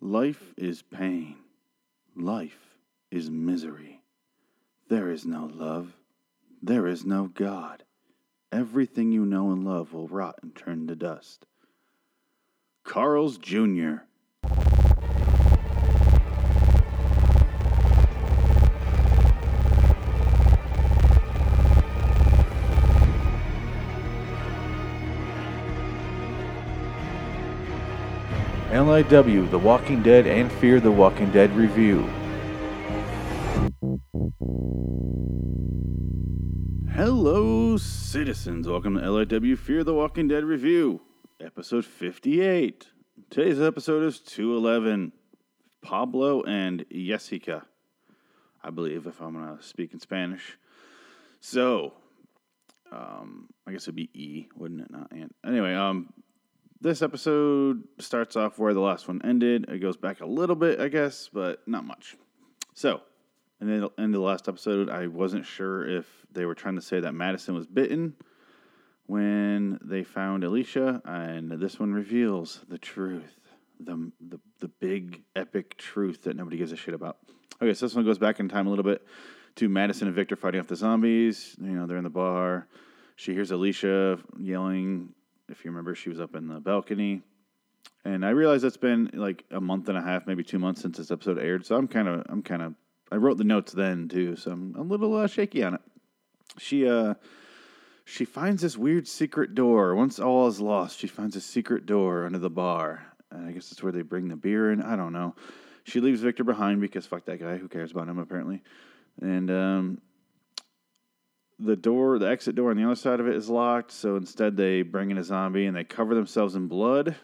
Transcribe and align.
Life 0.00 0.54
is 0.56 0.82
pain. 0.82 1.36
Life 2.14 2.78
is 3.10 3.30
misery. 3.30 4.00
There 4.88 5.10
is 5.10 5.26
no 5.26 5.50
love. 5.52 5.96
There 6.62 6.86
is 6.86 7.04
no 7.04 7.26
God. 7.26 7.82
Everything 8.52 9.10
you 9.10 9.26
know 9.26 9.50
and 9.50 9.64
love 9.64 9.92
will 9.92 10.08
rot 10.08 10.36
and 10.40 10.54
turn 10.54 10.86
to 10.86 10.94
dust. 10.94 11.46
Carl's 12.84 13.38
Jr. 13.38 14.04
LIW, 28.98 29.48
The 29.52 29.58
Walking 29.60 30.02
Dead, 30.02 30.26
and 30.26 30.50
Fear 30.50 30.80
the 30.80 30.90
Walking 30.90 31.30
Dead 31.30 31.54
review. 31.54 32.02
Hello, 36.90 37.76
citizens. 37.76 38.66
Welcome 38.66 38.96
to 38.96 39.00
LIW 39.00 39.56
Fear 39.56 39.84
the 39.84 39.94
Walking 39.94 40.26
Dead 40.26 40.42
review, 40.42 41.00
episode 41.40 41.84
58. 41.84 42.88
Today's 43.30 43.60
episode 43.60 44.02
is 44.02 44.18
211. 44.18 45.12
Pablo 45.80 46.42
and 46.42 46.84
Jessica, 46.90 47.66
I 48.64 48.70
believe, 48.70 49.06
if 49.06 49.20
I'm 49.20 49.34
going 49.34 49.56
to 49.56 49.62
speak 49.62 49.92
in 49.92 50.00
Spanish. 50.00 50.58
So, 51.38 51.92
um, 52.90 53.46
I 53.64 53.70
guess 53.70 53.84
it'd 53.84 53.94
be 53.94 54.10
E, 54.12 54.48
wouldn't 54.56 54.80
it? 54.80 54.90
Not. 54.90 55.12
Anyway, 55.46 55.72
um, 55.72 56.12
this 56.80 57.02
episode 57.02 57.82
starts 57.98 58.36
off 58.36 58.58
where 58.58 58.74
the 58.74 58.80
last 58.80 59.08
one 59.08 59.20
ended. 59.24 59.66
It 59.68 59.78
goes 59.78 59.96
back 59.96 60.20
a 60.20 60.26
little 60.26 60.56
bit, 60.56 60.80
I 60.80 60.88
guess, 60.88 61.28
but 61.32 61.66
not 61.66 61.84
much. 61.84 62.16
So, 62.74 63.00
in 63.60 63.66
the 63.66 63.90
end 63.98 64.14
of 64.14 64.20
the 64.20 64.26
last 64.26 64.48
episode, 64.48 64.88
I 64.88 65.08
wasn't 65.08 65.44
sure 65.44 65.88
if 65.88 66.06
they 66.32 66.44
were 66.44 66.54
trying 66.54 66.76
to 66.76 66.82
say 66.82 67.00
that 67.00 67.12
Madison 67.12 67.54
was 67.54 67.66
bitten 67.66 68.14
when 69.06 69.78
they 69.82 70.04
found 70.04 70.44
Alicia, 70.44 71.00
and 71.04 71.50
this 71.50 71.80
one 71.80 71.92
reveals 71.92 72.64
the 72.68 72.78
truth, 72.78 73.40
the 73.80 74.12
the 74.20 74.38
the 74.60 74.68
big 74.68 75.22
epic 75.34 75.76
truth 75.78 76.22
that 76.24 76.36
nobody 76.36 76.58
gives 76.58 76.72
a 76.72 76.76
shit 76.76 76.94
about. 76.94 77.16
Okay, 77.60 77.74
so 77.74 77.86
this 77.86 77.94
one 77.94 78.04
goes 78.04 78.18
back 78.18 78.38
in 78.38 78.48
time 78.48 78.66
a 78.66 78.70
little 78.70 78.84
bit 78.84 79.04
to 79.56 79.68
Madison 79.68 80.06
and 80.06 80.14
Victor 80.14 80.36
fighting 80.36 80.60
off 80.60 80.68
the 80.68 80.76
zombies. 80.76 81.56
You 81.60 81.72
know, 81.72 81.86
they're 81.86 81.96
in 81.96 82.04
the 82.04 82.10
bar. 82.10 82.68
She 83.16 83.32
hears 83.32 83.50
Alicia 83.50 84.18
yelling 84.38 85.14
if 85.48 85.64
you 85.64 85.70
remember, 85.70 85.94
she 85.94 86.08
was 86.08 86.20
up 86.20 86.34
in 86.34 86.48
the 86.48 86.60
balcony. 86.60 87.22
And 88.04 88.24
I 88.24 88.30
realize 88.30 88.62
that's 88.62 88.76
been 88.76 89.10
like 89.12 89.44
a 89.50 89.60
month 89.60 89.88
and 89.88 89.98
a 89.98 90.02
half, 90.02 90.26
maybe 90.26 90.44
two 90.44 90.58
months 90.58 90.82
since 90.82 90.98
this 90.98 91.10
episode 91.10 91.38
aired. 91.38 91.66
So 91.66 91.76
I'm 91.76 91.88
kind 91.88 92.08
of, 92.08 92.24
I'm 92.28 92.42
kind 92.42 92.62
of, 92.62 92.74
I 93.10 93.16
wrote 93.16 93.38
the 93.38 93.44
notes 93.44 93.72
then 93.72 94.08
too, 94.08 94.36
so 94.36 94.50
I'm 94.50 94.74
a 94.76 94.82
little 94.82 95.14
uh, 95.16 95.26
shaky 95.26 95.62
on 95.62 95.74
it. 95.74 95.80
She, 96.58 96.88
uh, 96.88 97.14
she 98.04 98.24
finds 98.24 98.62
this 98.62 98.76
weird 98.76 99.06
secret 99.06 99.54
door. 99.54 99.94
Once 99.94 100.18
all 100.18 100.46
is 100.48 100.60
lost, 100.60 100.98
she 100.98 101.06
finds 101.06 101.36
a 101.36 101.40
secret 101.40 101.86
door 101.86 102.24
under 102.24 102.38
the 102.38 102.50
bar. 102.50 103.06
And 103.30 103.46
I 103.46 103.52
guess 103.52 103.70
it's 103.70 103.82
where 103.82 103.92
they 103.92 104.02
bring 104.02 104.28
the 104.28 104.36
beer 104.36 104.72
in. 104.72 104.82
I 104.82 104.96
don't 104.96 105.12
know. 105.12 105.34
She 105.84 106.00
leaves 106.00 106.20
Victor 106.20 106.44
behind 106.44 106.80
because 106.80 107.06
fuck 107.06 107.24
that 107.26 107.40
guy. 107.40 107.56
Who 107.56 107.68
cares 107.68 107.92
about 107.92 108.08
him 108.08 108.18
apparently? 108.18 108.62
And 109.20 109.50
um, 109.50 110.00
the 111.58 111.76
door, 111.76 112.18
the 112.18 112.28
exit 112.28 112.54
door 112.54 112.70
on 112.70 112.76
the 112.76 112.84
other 112.84 112.94
side 112.94 113.20
of 113.20 113.26
it 113.26 113.36
is 113.36 113.48
locked. 113.48 113.90
So 113.92 114.16
instead, 114.16 114.56
they 114.56 114.82
bring 114.82 115.10
in 115.10 115.18
a 115.18 115.24
zombie 115.24 115.66
and 115.66 115.76
they 115.76 115.84
cover 115.84 116.14
themselves 116.14 116.54
in 116.54 116.68
blood, 116.68 117.16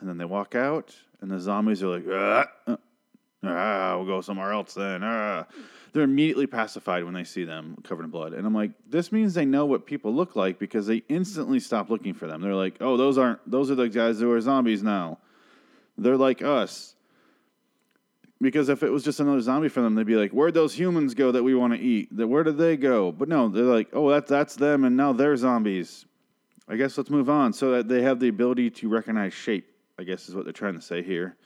and 0.00 0.08
then 0.08 0.18
they 0.18 0.24
walk 0.24 0.54
out, 0.54 0.94
and 1.20 1.30
the 1.30 1.38
zombies 1.38 1.82
are 1.82 1.98
like, 1.98 2.04
ah, 2.10 2.76
ah 3.44 3.96
we'll 3.96 4.06
go 4.06 4.20
somewhere 4.20 4.52
else 4.52 4.74
then. 4.74 5.02
Ah. 5.02 5.46
They're 5.92 6.02
immediately 6.02 6.48
pacified 6.48 7.04
when 7.04 7.14
they 7.14 7.22
see 7.22 7.44
them 7.44 7.76
covered 7.84 8.04
in 8.04 8.10
blood, 8.10 8.32
and 8.32 8.44
I'm 8.46 8.54
like, 8.54 8.72
this 8.88 9.12
means 9.12 9.34
they 9.34 9.44
know 9.44 9.64
what 9.64 9.86
people 9.86 10.12
look 10.12 10.34
like 10.34 10.58
because 10.58 10.88
they 10.88 11.04
instantly 11.08 11.60
stop 11.60 11.88
looking 11.88 12.14
for 12.14 12.26
them. 12.26 12.40
They're 12.40 12.54
like, 12.54 12.78
oh, 12.80 12.96
those 12.96 13.16
aren't, 13.16 13.48
those 13.48 13.70
are 13.70 13.76
the 13.76 13.88
guys 13.88 14.18
who 14.18 14.32
are 14.32 14.40
zombies 14.40 14.82
now. 14.82 15.18
They're 15.96 16.16
like 16.16 16.42
us. 16.42 16.93
Because 18.40 18.68
if 18.68 18.82
it 18.82 18.90
was 18.90 19.04
just 19.04 19.20
another 19.20 19.40
zombie 19.40 19.68
for 19.68 19.80
them, 19.80 19.94
they'd 19.94 20.06
be 20.06 20.16
like, 20.16 20.32
"Where'd 20.32 20.54
those 20.54 20.74
humans 20.74 21.14
go 21.14 21.32
that 21.32 21.42
we 21.42 21.54
want 21.54 21.72
to 21.72 21.78
eat? 21.78 22.14
That 22.16 22.26
Where 22.26 22.42
did 22.44 22.58
they 22.58 22.76
go?" 22.76 23.12
But 23.12 23.28
no, 23.28 23.48
they're 23.48 23.64
like, 23.64 23.88
"Oh, 23.92 24.10
that's 24.10 24.28
that's 24.28 24.56
them, 24.56 24.84
and 24.84 24.96
now 24.96 25.12
they're 25.12 25.36
zombies." 25.36 26.06
I 26.68 26.76
guess 26.76 26.96
let's 26.96 27.10
move 27.10 27.30
on. 27.30 27.52
So 27.52 27.72
that 27.72 27.88
they 27.88 28.02
have 28.02 28.20
the 28.20 28.28
ability 28.28 28.70
to 28.70 28.88
recognize 28.88 29.32
shape. 29.32 29.70
I 29.98 30.02
guess 30.02 30.28
is 30.28 30.34
what 30.34 30.44
they're 30.44 30.52
trying 30.52 30.74
to 30.74 30.80
say 30.80 31.02
here. 31.02 31.36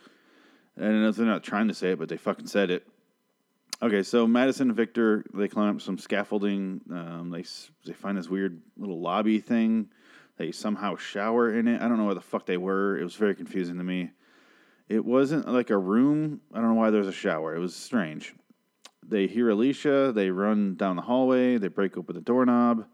And 0.77 1.13
they're 1.13 1.27
not 1.27 1.43
trying 1.43 1.69
to 1.69 1.75
say 1.75 1.91
it, 1.91 1.99
but 1.99 2.09
they 2.09 2.17
fucking 2.17 2.47
said 2.47 2.71
it. 2.71 2.87
Okay, 3.81 4.03
so 4.03 4.27
Madison 4.27 4.69
and 4.69 4.77
Victor 4.77 5.25
they 5.35 5.47
climb 5.47 5.77
up 5.77 5.81
some 5.81 5.99
scaffolding. 5.99 6.81
Um, 6.91 7.31
they 7.31 7.45
they 7.85 7.93
find 7.93 8.17
this 8.17 8.29
weird 8.29 8.61
little 8.77 9.01
lobby 9.01 9.39
thing. 9.39 9.89
They 10.37 10.53
somehow 10.53 10.97
shower 10.97 11.57
in 11.57 11.69
it. 11.69 11.81
I 11.81 11.89
don't 11.89 11.97
know 11.99 12.05
where 12.05 12.15
the 12.15 12.21
fuck 12.21 12.47
they 12.47 12.57
were. 12.57 12.99
It 12.99 13.05
was 13.05 13.15
very 13.15 13.35
confusing 13.35 13.77
to 13.79 13.85
me. 13.85 14.11
It 14.89 15.05
wasn't 15.05 15.47
like 15.53 15.71
a 15.71 15.77
room. 15.77 16.41
I 16.53 16.61
don't 16.61 16.69
know 16.69 16.81
why 16.81 16.91
there's 16.91 17.07
a 17.07 17.13
shower. 17.13 17.55
It 17.55 17.59
was 17.59 17.77
strange. 17.77 18.35
They 19.07 19.27
hear 19.27 19.51
Alicia. 19.51 20.13
They 20.15 20.31
run 20.31 20.77
down 20.77 20.97
the 20.97 21.03
hallway. 21.03 21.59
They 21.59 21.69
break 21.69 21.97
open 21.97 22.15
the 22.15 22.21
doorknob. 22.21 22.87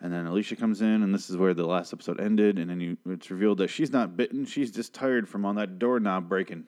And 0.00 0.12
then 0.12 0.26
Alicia 0.26 0.56
comes 0.56 0.82
in, 0.82 1.04
and 1.04 1.14
this 1.14 1.30
is 1.30 1.36
where 1.36 1.54
the 1.54 1.64
last 1.64 1.92
episode 1.92 2.20
ended. 2.20 2.58
And 2.58 2.68
then 2.68 2.80
you, 2.80 2.96
it's 3.06 3.30
revealed 3.30 3.58
that 3.58 3.68
she's 3.68 3.92
not 3.92 4.16
bitten. 4.16 4.44
She's 4.44 4.72
just 4.72 4.94
tired 4.94 5.28
from 5.28 5.44
on 5.44 5.56
that 5.56 5.78
doorknob 5.78 6.28
breaking. 6.28 6.64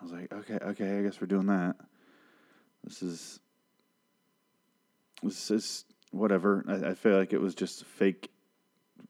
I 0.00 0.04
was 0.04 0.12
like, 0.12 0.32
okay, 0.32 0.58
okay, 0.62 0.98
I 0.98 1.02
guess 1.02 1.20
we're 1.20 1.26
doing 1.26 1.46
that. 1.46 1.76
This 2.84 3.02
is, 3.02 3.40
this 5.22 5.50
is 5.50 5.84
whatever. 6.12 6.64
I, 6.68 6.90
I 6.90 6.94
feel 6.94 7.16
like 7.16 7.32
it 7.32 7.40
was 7.40 7.56
just 7.56 7.84
fake, 7.84 8.30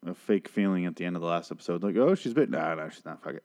a 0.06 0.14
fake 0.14 0.48
feeling 0.48 0.86
at 0.86 0.96
the 0.96 1.04
end 1.04 1.16
of 1.16 1.20
the 1.20 1.28
last 1.28 1.50
episode. 1.50 1.82
Like, 1.82 1.96
oh, 1.96 2.14
she's 2.14 2.32
bitten. 2.32 2.52
Nah, 2.52 2.74
no, 2.74 2.88
she's 2.88 3.04
not. 3.04 3.22
Fuck 3.22 3.34
it. 3.34 3.44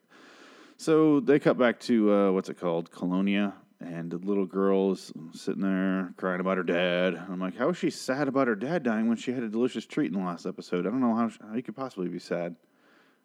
So 0.82 1.20
they 1.20 1.38
cut 1.38 1.60
back 1.60 1.80
to 1.82 2.12
uh, 2.12 2.32
what's 2.32 2.50
it 2.50 2.60
called, 2.60 2.90
Colonia, 2.90 3.54
and 3.80 4.10
the 4.10 4.18
little 4.18 4.48
girl 4.48 4.94
is 4.94 5.14
sitting 5.32 5.62
there 5.62 6.12
crying 6.18 6.40
about 6.40 6.58
her 6.58 6.64
dad. 6.64 7.22
I'm 7.30 7.40
like, 7.40 7.56
how 7.56 7.70
is 7.70 7.78
she 7.78 7.92
sad 7.92 8.28
about 8.28 8.48
her 8.48 8.56
dad 8.56 8.82
dying 8.82 9.08
when 9.08 9.16
she 9.16 9.32
had 9.32 9.44
a 9.44 9.48
delicious 9.48 9.86
treat 9.86 10.12
in 10.12 10.20
the 10.20 10.26
last 10.26 10.48
episode? 10.48 10.88
I 10.88 10.90
don't 10.90 11.00
know 11.00 11.14
how, 11.14 11.30
how 11.40 11.54
he 11.54 11.62
could 11.62 11.76
possibly 11.76 12.08
be 12.08 12.18
sad. 12.18 12.56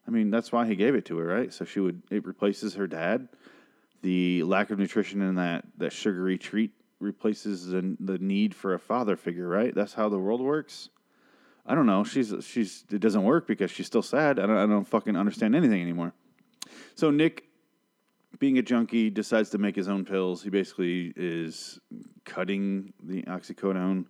I 0.07 0.11
mean, 0.11 0.29
that's 0.29 0.53
why 0.53 0.67
he 0.67 0.77
gave 0.77 0.95
it 0.95 1.07
to 1.07 1.17
her, 1.17 1.25
right? 1.25 1.51
So 1.51 1.65
she 1.65 1.81
would 1.81 2.03
it 2.11 2.27
replaces 2.27 2.75
her 2.75 2.87
dad. 2.87 3.27
The 4.03 4.43
lack 4.43 4.71
of 4.71 4.79
nutrition 4.79 5.23
in 5.23 5.37
that 5.37 5.65
that 5.79 5.95
sugary 5.95 6.37
treat 6.37 6.73
replaces 7.01 7.69
the 7.69 7.97
the 8.01 8.19
need 8.19 8.55
for 8.55 8.75
a 8.75 8.79
father 8.79 9.17
figure, 9.17 9.49
right? 9.49 9.75
That's 9.75 9.95
how 9.95 10.11
the 10.11 10.19
world 10.19 10.43
works. 10.43 10.91
I 11.65 11.75
don't 11.75 11.87
know. 11.87 12.05
She's 12.05 12.35
she's 12.43 12.85
it 12.91 13.01
doesn't 13.01 13.23
work 13.23 13.47
because 13.47 13.71
she's 13.71 13.87
still 13.87 14.03
sad. 14.03 14.39
I 14.39 14.45
don't 14.45 14.59
I 14.59 14.67
don't 14.67 14.87
fucking 14.87 15.17
understand 15.17 15.57
anything 15.57 15.81
anymore. 15.81 16.13
So 16.95 17.11
Nick, 17.11 17.46
being 18.39 18.59
a 18.59 18.63
junkie, 18.63 19.11
decides 19.11 19.51
to 19.51 19.59
make 19.59 19.77
his 19.77 19.89
own 19.89 20.05
pills. 20.05 20.43
He 20.43 20.51
basically 20.51 21.13
is 21.17 21.79
cutting 22.25 22.93
the 23.03 23.23
oxycodone 23.23 24.07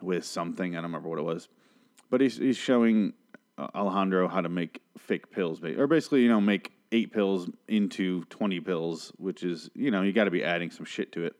with 0.00 0.24
something. 0.24 0.74
I 0.74 0.76
don't 0.76 0.84
remember 0.84 1.08
what 1.08 1.18
it 1.18 1.22
was, 1.22 1.48
but 2.10 2.20
he's 2.20 2.36
he's 2.36 2.56
showing 2.56 3.12
uh, 3.56 3.68
Alejandro 3.74 4.28
how 4.28 4.40
to 4.40 4.48
make 4.48 4.80
fake 4.96 5.30
pills, 5.30 5.62
or 5.62 5.86
basically, 5.86 6.22
you 6.22 6.28
know, 6.28 6.40
make 6.40 6.72
eight 6.92 7.12
pills 7.12 7.48
into 7.68 8.24
twenty 8.24 8.60
pills, 8.60 9.12
which 9.18 9.42
is 9.42 9.70
you 9.74 9.90
know 9.90 10.02
you 10.02 10.12
got 10.12 10.24
to 10.24 10.30
be 10.30 10.44
adding 10.44 10.70
some 10.70 10.86
shit 10.86 11.12
to 11.12 11.24
it. 11.24 11.36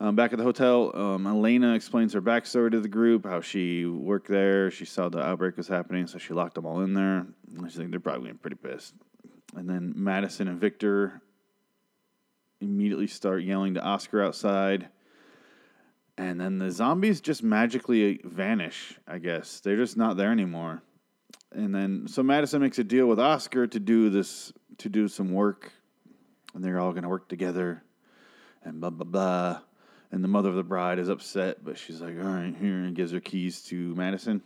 Um, 0.00 0.14
back 0.14 0.32
at 0.32 0.38
the 0.38 0.44
hotel, 0.44 0.92
um, 0.96 1.26
Elena 1.26 1.74
explains 1.74 2.12
her 2.12 2.22
backstory 2.22 2.70
to 2.70 2.78
the 2.78 2.88
group, 2.88 3.26
how 3.26 3.40
she 3.40 3.84
worked 3.84 4.28
there. 4.28 4.70
She 4.70 4.84
saw 4.84 5.08
the 5.08 5.20
outbreak 5.20 5.56
was 5.56 5.66
happening, 5.66 6.06
so 6.06 6.18
she 6.18 6.34
locked 6.34 6.54
them 6.54 6.66
all 6.66 6.82
in 6.82 6.94
there. 6.94 7.26
I 7.64 7.68
think 7.68 7.90
they're 7.90 7.98
probably 7.98 8.32
pretty 8.34 8.54
pissed. 8.54 8.94
And 9.56 9.68
then 9.68 9.92
Madison 9.96 10.48
and 10.48 10.60
Victor 10.60 11.20
immediately 12.60 13.06
start 13.06 13.42
yelling 13.42 13.74
to 13.74 13.82
Oscar 13.82 14.22
outside. 14.22 14.88
And 16.16 16.40
then 16.40 16.58
the 16.58 16.70
zombies 16.70 17.20
just 17.20 17.42
magically 17.42 18.20
vanish, 18.24 18.98
I 19.06 19.18
guess. 19.18 19.60
They're 19.60 19.76
just 19.76 19.96
not 19.96 20.16
there 20.16 20.32
anymore. 20.32 20.82
And 21.52 21.74
then 21.74 22.06
so 22.08 22.22
Madison 22.22 22.60
makes 22.60 22.78
a 22.78 22.84
deal 22.84 23.06
with 23.06 23.20
Oscar 23.20 23.66
to 23.66 23.80
do 23.80 24.10
this 24.10 24.52
to 24.78 24.88
do 24.88 25.08
some 25.08 25.32
work 25.32 25.72
and 26.54 26.64
they're 26.64 26.80
all 26.80 26.92
gonna 26.92 27.08
work 27.08 27.28
together 27.28 27.82
and 28.64 28.80
blah 28.80 28.90
blah 28.90 29.06
blah. 29.06 29.60
And 30.10 30.24
the 30.24 30.28
mother 30.28 30.48
of 30.48 30.54
the 30.54 30.62
bride 30.62 30.98
is 30.98 31.08
upset, 31.08 31.62
but 31.62 31.76
she's 31.76 32.00
like, 32.00 32.16
all 32.18 32.30
right, 32.30 32.54
here, 32.58 32.78
and 32.78 32.96
gives 32.96 33.12
her 33.12 33.20
keys 33.20 33.62
to 33.64 33.94
Madison. 33.94 34.42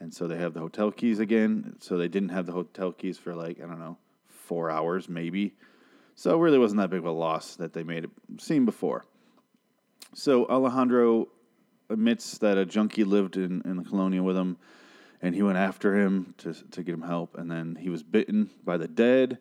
And 0.00 0.12
so 0.12 0.26
they 0.26 0.36
have 0.36 0.52
the 0.52 0.60
hotel 0.60 0.90
keys 0.90 1.20
again. 1.20 1.76
So 1.78 1.96
they 1.96 2.08
didn't 2.08 2.30
have 2.30 2.44
the 2.44 2.52
hotel 2.52 2.90
keys 2.90 3.16
for 3.16 3.34
like, 3.36 3.58
I 3.62 3.66
don't 3.66 3.78
know, 3.78 3.96
four 4.44 4.70
hours 4.70 5.08
maybe. 5.08 5.54
So 6.14 6.34
it 6.34 6.42
really 6.42 6.58
wasn't 6.58 6.80
that 6.80 6.90
big 6.90 7.00
of 7.00 7.06
a 7.06 7.10
loss 7.10 7.56
that 7.56 7.72
they 7.72 7.82
made 7.82 8.04
it 8.04 8.10
seem 8.38 8.64
before. 8.64 9.04
So 10.14 10.46
Alejandro 10.46 11.28
admits 11.90 12.38
that 12.38 12.56
a 12.56 12.64
junkie 12.64 13.04
lived 13.04 13.36
in, 13.36 13.62
in 13.64 13.76
the 13.76 13.84
colonia 13.84 14.22
with 14.22 14.36
him, 14.36 14.56
and 15.20 15.34
he 15.34 15.42
went 15.42 15.58
after 15.58 15.98
him 15.98 16.34
to, 16.38 16.54
to 16.70 16.82
get 16.82 16.94
him 16.94 17.02
help. 17.02 17.36
And 17.36 17.50
then 17.50 17.76
he 17.76 17.90
was 17.90 18.02
bitten 18.02 18.50
by 18.64 18.76
the 18.76 18.86
dead 18.86 19.38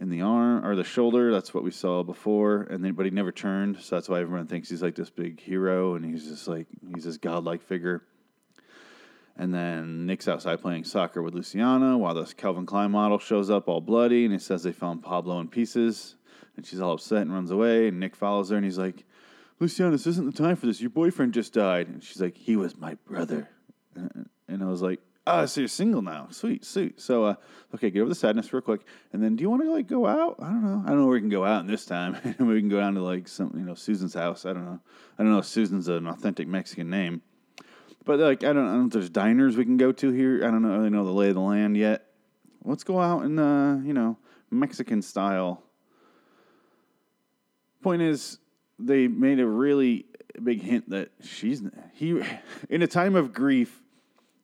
in 0.00 0.10
the 0.10 0.22
arm 0.22 0.66
or 0.66 0.74
the 0.74 0.84
shoulder. 0.84 1.30
That's 1.30 1.54
what 1.54 1.62
we 1.62 1.70
saw 1.70 2.02
before, 2.02 2.62
and 2.62 2.84
then 2.84 2.94
but 2.94 3.04
he 3.04 3.10
never 3.10 3.30
turned, 3.30 3.80
so 3.80 3.94
that's 3.94 4.08
why 4.08 4.20
everyone 4.20 4.48
thinks 4.48 4.68
he's 4.68 4.82
like 4.82 4.96
this 4.96 5.10
big 5.10 5.40
hero, 5.40 5.94
and 5.94 6.04
he's 6.04 6.26
just 6.26 6.48
like 6.48 6.66
he's 6.92 7.04
this 7.04 7.18
godlike 7.18 7.62
figure. 7.62 8.02
And 9.36 9.52
then 9.52 10.06
Nick's 10.06 10.28
outside 10.28 10.60
playing 10.60 10.84
soccer 10.84 11.22
with 11.22 11.34
Luciana 11.34 11.96
while 11.96 12.14
this 12.14 12.34
Calvin 12.34 12.66
Klein 12.66 12.90
model 12.90 13.18
shows 13.18 13.50
up 13.50 13.68
all 13.68 13.80
bloody, 13.80 14.24
and 14.24 14.32
he 14.32 14.38
says 14.38 14.62
they 14.62 14.72
found 14.72 15.02
Pablo 15.02 15.40
in 15.40 15.48
pieces, 15.48 16.16
and 16.56 16.66
she's 16.66 16.80
all 16.80 16.92
upset 16.92 17.22
and 17.22 17.32
runs 17.32 17.50
away. 17.50 17.88
And 17.88 17.98
Nick 17.98 18.14
follows 18.14 18.50
her, 18.50 18.56
and 18.56 18.64
he's 18.64 18.78
like, 18.78 19.04
"Luciana, 19.58 19.92
this 19.92 20.06
isn't 20.06 20.26
the 20.26 20.42
time 20.42 20.56
for 20.56 20.66
this. 20.66 20.80
Your 20.80 20.90
boyfriend 20.90 21.32
just 21.32 21.54
died." 21.54 21.88
And 21.88 22.04
she's 22.04 22.20
like, 22.20 22.36
"He 22.36 22.56
was 22.56 22.76
my 22.76 22.94
brother," 23.06 23.48
and 23.94 24.62
I 24.62 24.66
was 24.66 24.82
like, 24.82 25.00
Ah, 25.24 25.46
so 25.46 25.60
you're 25.60 25.68
single 25.68 26.02
now. 26.02 26.26
Sweet, 26.30 26.64
sweet. 26.64 27.00
So, 27.00 27.24
uh, 27.24 27.34
okay, 27.74 27.90
get 27.90 28.00
over 28.00 28.08
the 28.08 28.14
sadness 28.14 28.52
real 28.52 28.60
quick, 28.60 28.80
and 29.12 29.22
then 29.22 29.36
do 29.36 29.42
you 29.42 29.50
want 29.50 29.62
to 29.62 29.70
like 29.70 29.86
go 29.86 30.04
out? 30.04 30.36
I 30.40 30.46
don't 30.46 30.64
know. 30.64 30.82
I 30.84 30.88
don't 30.88 30.98
know 30.98 31.06
where 31.06 31.14
we 31.14 31.20
can 31.20 31.28
go 31.28 31.44
out 31.44 31.60
in 31.60 31.68
this 31.68 31.86
time. 31.86 32.16
we 32.40 32.58
can 32.58 32.68
go 32.68 32.80
down 32.80 32.94
to 32.94 33.02
like 33.02 33.28
some, 33.28 33.52
you 33.54 33.64
know, 33.64 33.74
Susan's 33.74 34.14
house. 34.14 34.44
I 34.44 34.52
don't 34.52 34.64
know. 34.64 34.80
I 35.18 35.22
don't 35.22 35.30
know 35.30 35.38
if 35.38 35.46
Susan's 35.46 35.86
an 35.86 36.08
authentic 36.08 36.48
Mexican 36.48 36.90
name, 36.90 37.22
but 38.04 38.18
like 38.18 38.44
I 38.44 38.52
don't, 38.52 38.66
I 38.66 38.72
don't 38.72 38.80
know 38.80 38.86
if 38.86 38.92
there's 38.92 39.10
diners 39.10 39.56
we 39.56 39.64
can 39.64 39.76
go 39.76 39.92
to 39.92 40.10
here. 40.10 40.44
I 40.44 40.50
don't 40.50 40.62
know. 40.62 40.76
really 40.76 40.90
know 40.90 41.04
the 41.04 41.12
lay 41.12 41.28
of 41.28 41.34
the 41.34 41.40
land 41.40 41.76
yet. 41.76 42.06
Let's 42.64 42.84
go 42.84 43.00
out 43.00 43.24
in 43.24 43.38
uh, 43.38 43.80
you 43.84 43.92
know, 43.92 44.18
Mexican 44.50 45.02
style. 45.02 45.62
Point 47.82 48.02
is, 48.02 48.38
they 48.78 49.08
made 49.08 49.40
a 49.40 49.46
really 49.46 50.06
big 50.42 50.62
hint 50.62 50.88
that 50.90 51.10
she's 51.20 51.62
he 51.92 52.20
in 52.70 52.82
a 52.82 52.86
time 52.86 53.16
of 53.16 53.32
grief 53.32 53.82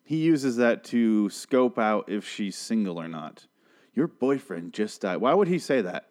he 0.09 0.17
uses 0.17 0.57
that 0.57 0.85
to 0.85 1.29
scope 1.29 1.79
out 1.79 2.09
if 2.09 2.27
she's 2.27 2.57
single 2.57 2.99
or 2.99 3.09
not. 3.09 3.47
Your 3.95 4.09
boyfriend 4.09 4.73
just 4.73 5.03
died. 5.03 5.19
Why 5.19 5.35
would 5.35 5.49
he 5.49 5.59
say 5.59 5.83
that? 5.83 6.09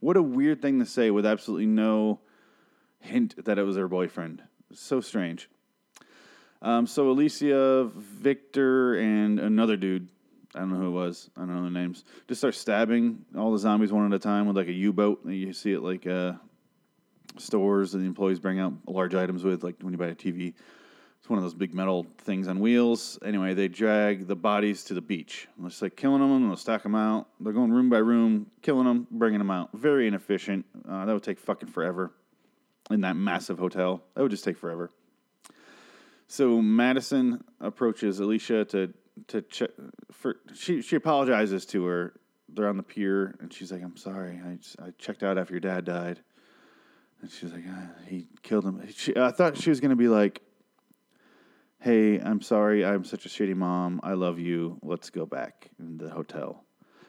What 0.00 0.16
a 0.16 0.22
weird 0.22 0.62
thing 0.62 0.78
to 0.78 0.86
say 0.86 1.10
with 1.10 1.26
absolutely 1.26 1.66
no 1.66 2.20
hint 3.00 3.44
that 3.44 3.58
it 3.58 3.64
was 3.64 3.76
her 3.76 3.86
boyfriend. 3.86 4.42
So 4.72 5.02
strange. 5.02 5.50
Um, 6.64 6.86
so 6.86 7.10
Alicia, 7.10 7.90
Victor, 7.94 8.94
and 8.94 9.38
another 9.38 9.76
dude, 9.76 10.08
I 10.54 10.60
don't 10.60 10.70
know 10.70 10.78
who 10.78 10.86
it 10.86 10.92
was, 10.92 11.28
I 11.36 11.40
don't 11.40 11.54
know 11.54 11.64
the 11.64 11.70
names, 11.70 12.04
just 12.26 12.40
start 12.40 12.54
stabbing 12.54 13.22
all 13.36 13.52
the 13.52 13.58
zombies 13.58 13.92
one 13.92 14.06
at 14.06 14.16
a 14.16 14.18
time 14.18 14.46
with 14.46 14.56
like 14.56 14.68
a 14.68 14.72
U 14.72 14.90
boat. 14.90 15.20
You 15.26 15.52
see 15.52 15.74
it 15.74 15.82
like 15.82 16.06
uh, 16.06 16.32
stores 17.36 17.92
and 17.92 18.02
the 18.02 18.06
employees 18.06 18.40
bring 18.40 18.60
out 18.60 18.72
large 18.86 19.14
items 19.14 19.44
with, 19.44 19.62
like 19.62 19.74
when 19.82 19.92
you 19.92 19.98
buy 19.98 20.06
a 20.06 20.14
TV. 20.14 20.54
It's 21.18 21.28
one 21.28 21.38
of 21.38 21.42
those 21.42 21.54
big 21.54 21.74
metal 21.74 22.06
things 22.18 22.48
on 22.48 22.60
wheels. 22.60 23.18
Anyway, 23.22 23.52
they 23.52 23.68
drag 23.68 24.26
the 24.26 24.36
bodies 24.36 24.84
to 24.84 24.94
the 24.94 25.02
beach. 25.02 25.48
It's 25.66 25.82
like 25.82 25.96
killing 25.96 26.20
them, 26.20 26.32
and 26.32 26.48
they'll 26.48 26.56
stack 26.56 26.82
them 26.82 26.94
out. 26.94 27.28
They're 27.40 27.52
going 27.52 27.72
room 27.72 27.90
by 27.90 27.98
room, 27.98 28.46
killing 28.62 28.86
them, 28.86 29.06
bringing 29.10 29.38
them 29.38 29.50
out. 29.50 29.68
Very 29.74 30.06
inefficient. 30.06 30.64
Uh, 30.88 31.04
that 31.04 31.12
would 31.12 31.22
take 31.22 31.38
fucking 31.38 31.68
forever 31.68 32.10
in 32.90 33.02
that 33.02 33.16
massive 33.16 33.58
hotel. 33.58 34.02
That 34.14 34.22
would 34.22 34.30
just 34.30 34.44
take 34.44 34.56
forever. 34.56 34.90
So 36.26 36.60
Madison 36.60 37.44
approaches 37.60 38.20
Alicia 38.20 38.64
to 38.66 38.92
to 39.28 39.42
check. 39.42 39.70
For 40.10 40.36
she 40.54 40.82
she 40.82 40.96
apologizes 40.96 41.66
to 41.66 41.84
her. 41.86 42.14
They're 42.48 42.68
on 42.68 42.76
the 42.76 42.82
pier, 42.82 43.34
and 43.40 43.52
she's 43.52 43.72
like, 43.72 43.82
"I'm 43.82 43.96
sorry. 43.96 44.40
I 44.44 44.54
just, 44.54 44.80
I 44.80 44.90
checked 44.98 45.22
out 45.22 45.38
after 45.38 45.54
your 45.54 45.60
dad 45.60 45.84
died." 45.84 46.20
And 47.20 47.30
she's 47.30 47.52
like, 47.52 47.64
ah, 47.68 47.88
"He 48.06 48.26
killed 48.42 48.64
him." 48.64 48.86
She, 48.94 49.16
I 49.16 49.30
thought 49.30 49.56
she 49.56 49.70
was 49.70 49.80
gonna 49.80 49.96
be 49.96 50.08
like, 50.08 50.42
hey, 51.84 52.18
I'm 52.18 52.40
sorry, 52.40 52.82
I'm 52.82 53.04
such 53.04 53.26
a 53.26 53.28
shitty 53.28 53.54
mom. 53.54 54.00
I 54.02 54.14
love 54.14 54.38
you. 54.38 54.78
Let's 54.82 55.10
go 55.10 55.26
back 55.26 55.68
in 55.78 55.98
the 55.98 56.08
hotel. 56.08 56.64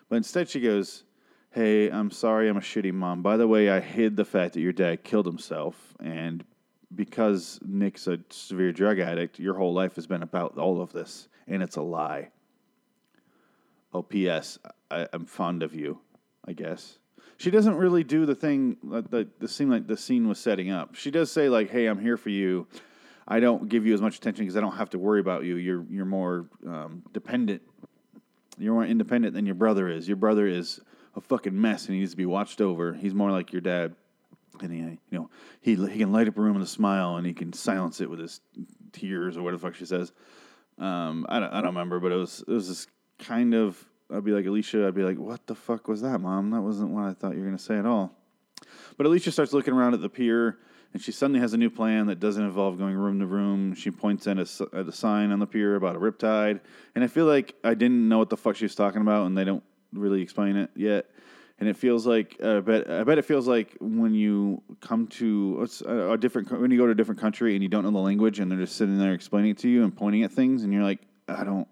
But 0.09 0.17
instead, 0.17 0.49
she 0.49 0.59
goes, 0.59 1.05
hey, 1.51 1.89
I'm 1.89 2.11
sorry, 2.11 2.49
I'm 2.49 2.57
a 2.57 2.61
shitty 2.61 2.93
mom. 2.93 3.21
By 3.21 3.37
the 3.37 3.47
way, 3.47 3.69
I 3.69 3.79
hid 3.79 4.17
the 4.17 4.25
fact 4.25 4.53
that 4.53 4.59
your 4.59 4.73
dad 4.73 5.05
killed 5.05 5.25
himself. 5.25 5.95
And 6.01 6.43
because 6.93 7.59
Nick's 7.65 8.07
a 8.07 8.19
severe 8.29 8.71
drug 8.71 8.99
addict, 8.99 9.39
your 9.39 9.55
whole 9.55 9.73
life 9.73 9.95
has 9.95 10.07
been 10.07 10.23
about 10.23 10.57
all 10.57 10.81
of 10.81 10.91
this. 10.91 11.27
And 11.47 11.61
it's 11.61 11.75
a 11.75 11.81
lie. 11.81 12.29
Oh, 13.93 14.01
P.S. 14.01 14.59
I, 14.91 15.07
am 15.13 15.25
fond 15.25 15.63
of 15.63 15.73
you, 15.73 15.99
I 16.45 16.53
guess. 16.53 16.97
She 17.37 17.51
doesn't 17.51 17.75
really 17.75 18.03
do 18.03 18.25
the 18.25 18.35
thing 18.35 18.77
that 18.91 19.11
the, 19.11 19.27
the 19.39 19.47
scene 19.47 19.69
like 19.69 19.87
the 19.87 19.97
scene 19.97 20.27
was 20.27 20.39
setting 20.39 20.69
up. 20.69 20.95
She 20.95 21.11
does 21.11 21.31
say 21.31 21.49
like, 21.49 21.69
"Hey, 21.69 21.85
I'm 21.87 21.99
here 21.99 22.17
for 22.17 22.29
you," 22.29 22.67
I 23.27 23.39
don't 23.39 23.67
give 23.67 23.85
you 23.85 23.93
as 23.93 24.01
much 24.01 24.17
attention 24.17 24.45
because 24.45 24.55
I 24.55 24.61
don't 24.61 24.75
have 24.77 24.89
to 24.91 24.99
worry 24.99 25.19
about 25.19 25.43
you. 25.43 25.55
You're 25.55 25.85
you're 25.89 26.05
more 26.05 26.45
um, 26.65 27.03
dependent. 27.13 27.61
You're 28.57 28.73
more 28.73 28.85
independent 28.85 29.33
than 29.33 29.45
your 29.45 29.55
brother 29.55 29.89
is. 29.89 30.07
Your 30.07 30.17
brother 30.17 30.47
is 30.47 30.79
a 31.15 31.21
fucking 31.21 31.59
mess 31.59 31.85
and 31.85 31.95
he 31.95 31.99
needs 31.99 32.11
to 32.11 32.17
be 32.17 32.25
watched 32.25 32.61
over. 32.61 32.93
He's 32.93 33.13
more 33.13 33.31
like 33.31 33.51
your 33.51 33.61
dad, 33.61 33.95
and 34.63 34.73
he 34.73 34.79
you 34.79 34.99
know 35.11 35.29
he 35.61 35.75
he 35.75 35.99
can 35.99 36.11
light 36.11 36.27
up 36.27 36.37
a 36.37 36.41
room 36.41 36.55
with 36.55 36.63
a 36.63 36.67
smile 36.67 37.17
and 37.17 37.25
he 37.25 37.33
can 37.33 37.53
silence 37.53 38.01
it 38.01 38.09
with 38.09 38.19
his 38.19 38.41
tears 38.91 39.37
or 39.37 39.43
whatever 39.43 39.57
the 39.57 39.67
fuck 39.67 39.75
she 39.75 39.85
says. 39.85 40.11
Um, 40.77 41.25
I 41.29 41.39
don't 41.39 41.51
I 41.51 41.55
don't 41.55 41.65
remember, 41.65 41.99
but 41.99 42.11
it 42.11 42.15
was 42.15 42.43
it 42.47 42.51
was 42.51 42.67
this 42.67 42.87
kind 43.19 43.53
of. 43.53 43.83
I'd 44.13 44.23
be 44.23 44.31
like 44.31 44.45
Alicia. 44.45 44.85
I'd 44.85 44.93
be 44.93 45.01
like, 45.01 45.17
"What 45.17 45.47
the 45.47 45.55
fuck 45.55 45.87
was 45.87 46.01
that, 46.01 46.19
mom? 46.19 46.51
That 46.51 46.61
wasn't 46.61 46.91
what 46.91 47.05
I 47.05 47.13
thought 47.13 47.33
you 47.33 47.39
were 47.39 47.45
gonna 47.45 47.57
say 47.57 47.77
at 47.77 47.85
all." 47.85 48.15
But 48.97 49.07
Alicia 49.07 49.31
starts 49.31 49.51
looking 49.51 49.73
around 49.73 49.95
at 49.95 50.01
the 50.01 50.09
pier 50.09 50.59
and 50.95 51.03
she 51.03 51.11
suddenly 51.11 51.41
has 51.41 51.53
a 51.53 51.57
new 51.57 51.69
plan 51.69 52.07
that 52.07 52.21
doesn't 52.21 52.41
involve 52.41 52.77
going 52.77 52.95
room 52.95 53.19
to 53.19 53.25
room. 53.25 53.75
She 53.75 53.91
points 53.91 54.27
at 54.27 54.37
a, 54.37 54.47
at 54.71 54.87
a 54.87 54.93
sign 54.93 55.31
on 55.31 55.39
the 55.39 55.45
pier 55.45 55.75
about 55.75 55.97
a 55.97 55.99
riptide, 55.99 56.61
and 56.95 57.03
I 57.03 57.07
feel 57.07 57.25
like 57.25 57.53
I 57.65 57.73
didn't 57.73 58.07
know 58.07 58.17
what 58.17 58.29
the 58.29 58.37
fuck 58.37 58.55
she 58.55 58.63
was 58.63 58.75
talking 58.75 59.01
about, 59.01 59.25
and 59.25 59.37
they 59.37 59.43
don't 59.43 59.63
really 59.91 60.21
explain 60.21 60.55
it 60.55 60.69
yet. 60.73 61.07
And 61.57 61.69
it 61.69 61.77
feels 61.77 62.05
like 62.05 62.37
uh, 62.43 62.57
I 62.57 62.59
bet 62.59 62.89
I 62.89 63.03
bet 63.03 63.17
it 63.17 63.23
feels 63.23 63.47
like 63.47 63.77
when 63.79 64.13
you 64.13 64.61
come 64.81 65.07
to 65.07 65.67
a, 65.85 66.11
a 66.11 66.17
different 66.17 66.51
when 66.51 66.69
you 66.69 66.77
go 66.77 66.85
to 66.85 66.91
a 66.91 66.95
different 66.95 67.21
country 67.21 67.53
and 67.53 67.63
you 67.63 67.69
don't 67.69 67.83
know 67.83 67.91
the 67.91 67.97
language, 67.97 68.39
and 68.39 68.51
they're 68.51 68.59
just 68.59 68.75
sitting 68.75 68.97
there 68.97 69.13
explaining 69.13 69.51
it 69.51 69.57
to 69.59 69.69
you 69.69 69.83
and 69.83 69.95
pointing 69.95 70.23
at 70.23 70.33
things, 70.33 70.63
and 70.63 70.73
you're 70.73 70.83
like, 70.83 70.99
I 71.27 71.43
don't. 71.43 71.67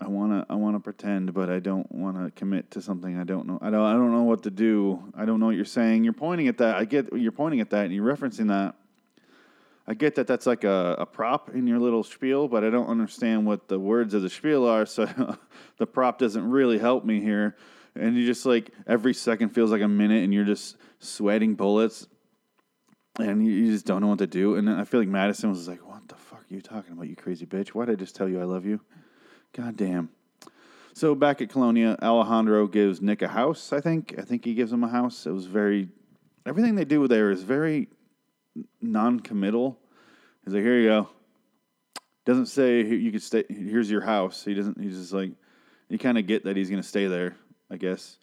I 0.00 0.08
wanna 0.08 0.44
I 0.50 0.56
wanna 0.56 0.80
pretend, 0.80 1.32
but 1.32 1.48
I 1.48 1.60
don't 1.60 1.90
want 1.92 2.16
to 2.16 2.30
commit 2.32 2.72
to 2.72 2.82
something 2.82 3.18
I 3.18 3.24
don't 3.24 3.46
know. 3.46 3.58
I 3.62 3.70
don't 3.70 3.84
I 3.84 3.92
don't 3.92 4.10
know 4.10 4.24
what 4.24 4.42
to 4.44 4.50
do. 4.50 5.12
I 5.14 5.24
don't 5.24 5.38
know 5.38 5.46
what 5.46 5.54
you're 5.54 5.64
saying. 5.64 6.02
You're 6.02 6.12
pointing 6.12 6.48
at 6.48 6.58
that. 6.58 6.76
I 6.76 6.86
get 6.86 7.12
you're 7.12 7.30
pointing 7.30 7.60
at 7.60 7.70
that 7.70 7.84
and 7.84 7.94
you're 7.94 8.04
referencing 8.04 8.48
that. 8.48 8.74
I 9.86 9.94
get 9.94 10.14
that 10.16 10.26
that's 10.26 10.46
like 10.46 10.64
a, 10.64 10.96
a 10.98 11.06
prop 11.06 11.50
in 11.50 11.66
your 11.66 11.78
little 11.78 12.02
spiel, 12.02 12.48
but 12.48 12.64
I 12.64 12.70
don't 12.70 12.86
understand 12.86 13.46
what 13.46 13.68
the 13.68 13.78
words 13.78 14.14
of 14.14 14.22
the 14.22 14.30
spiel 14.30 14.66
are. 14.66 14.86
So 14.86 15.06
the 15.78 15.86
prop 15.86 16.18
doesn't 16.18 16.50
really 16.50 16.78
help 16.78 17.04
me 17.04 17.20
here. 17.20 17.56
And 17.94 18.16
you 18.16 18.24
just 18.26 18.46
like 18.46 18.70
every 18.86 19.14
second 19.14 19.50
feels 19.50 19.70
like 19.70 19.82
a 19.82 19.88
minute, 19.88 20.24
and 20.24 20.32
you're 20.32 20.44
just 20.44 20.76
sweating 20.98 21.54
bullets, 21.54 22.06
and 23.18 23.44
you, 23.44 23.52
you 23.52 23.72
just 23.72 23.84
don't 23.84 24.00
know 24.00 24.08
what 24.08 24.18
to 24.18 24.26
do. 24.26 24.56
And 24.56 24.68
I 24.70 24.84
feel 24.84 25.00
like 25.00 25.08
Madison 25.08 25.50
was 25.50 25.68
like, 25.68 25.86
"What 25.86 26.08
the 26.08 26.14
fuck 26.14 26.40
are 26.40 26.54
you 26.54 26.62
talking 26.62 26.92
about, 26.92 27.08
you 27.08 27.16
crazy 27.16 27.44
bitch? 27.44 27.68
Why 27.68 27.84
did 27.84 27.92
I 27.92 27.96
just 27.96 28.16
tell 28.16 28.28
you 28.28 28.40
I 28.40 28.44
love 28.44 28.64
you?" 28.64 28.80
God 29.52 29.76
damn. 29.76 30.08
So 30.94 31.14
back 31.14 31.42
at 31.42 31.50
Colonia, 31.50 31.98
Alejandro 32.02 32.66
gives 32.66 33.02
Nick 33.02 33.22
a 33.22 33.28
house. 33.28 33.72
I 33.72 33.80
think. 33.80 34.14
I 34.18 34.22
think 34.22 34.44
he 34.44 34.54
gives 34.54 34.72
him 34.72 34.84
a 34.84 34.88
house. 34.88 35.26
It 35.26 35.32
was 35.32 35.46
very. 35.46 35.88
Everything 36.46 36.74
they 36.74 36.84
do 36.84 37.06
there 37.06 37.30
is 37.30 37.42
very 37.42 37.88
non-committal. 38.80 39.78
He's 40.44 40.54
like, 40.54 40.62
"Here 40.62 40.78
you 40.78 40.88
go." 40.88 41.08
Doesn't 42.24 42.46
say 42.46 42.82
you 42.82 43.10
could 43.10 43.22
stay. 43.22 43.44
Here's 43.48 43.90
your 43.90 44.02
house. 44.02 44.44
He 44.44 44.54
doesn't. 44.54 44.80
He's 44.80 44.96
just 44.96 45.12
like, 45.12 45.32
you 45.88 45.98
kind 45.98 46.18
of 46.18 46.26
get 46.26 46.44
that 46.44 46.56
he's 46.56 46.70
going 46.70 46.80
to 46.80 46.88
stay 46.88 47.06
there. 47.06 47.36
I 47.72 47.76
guess. 47.76 48.18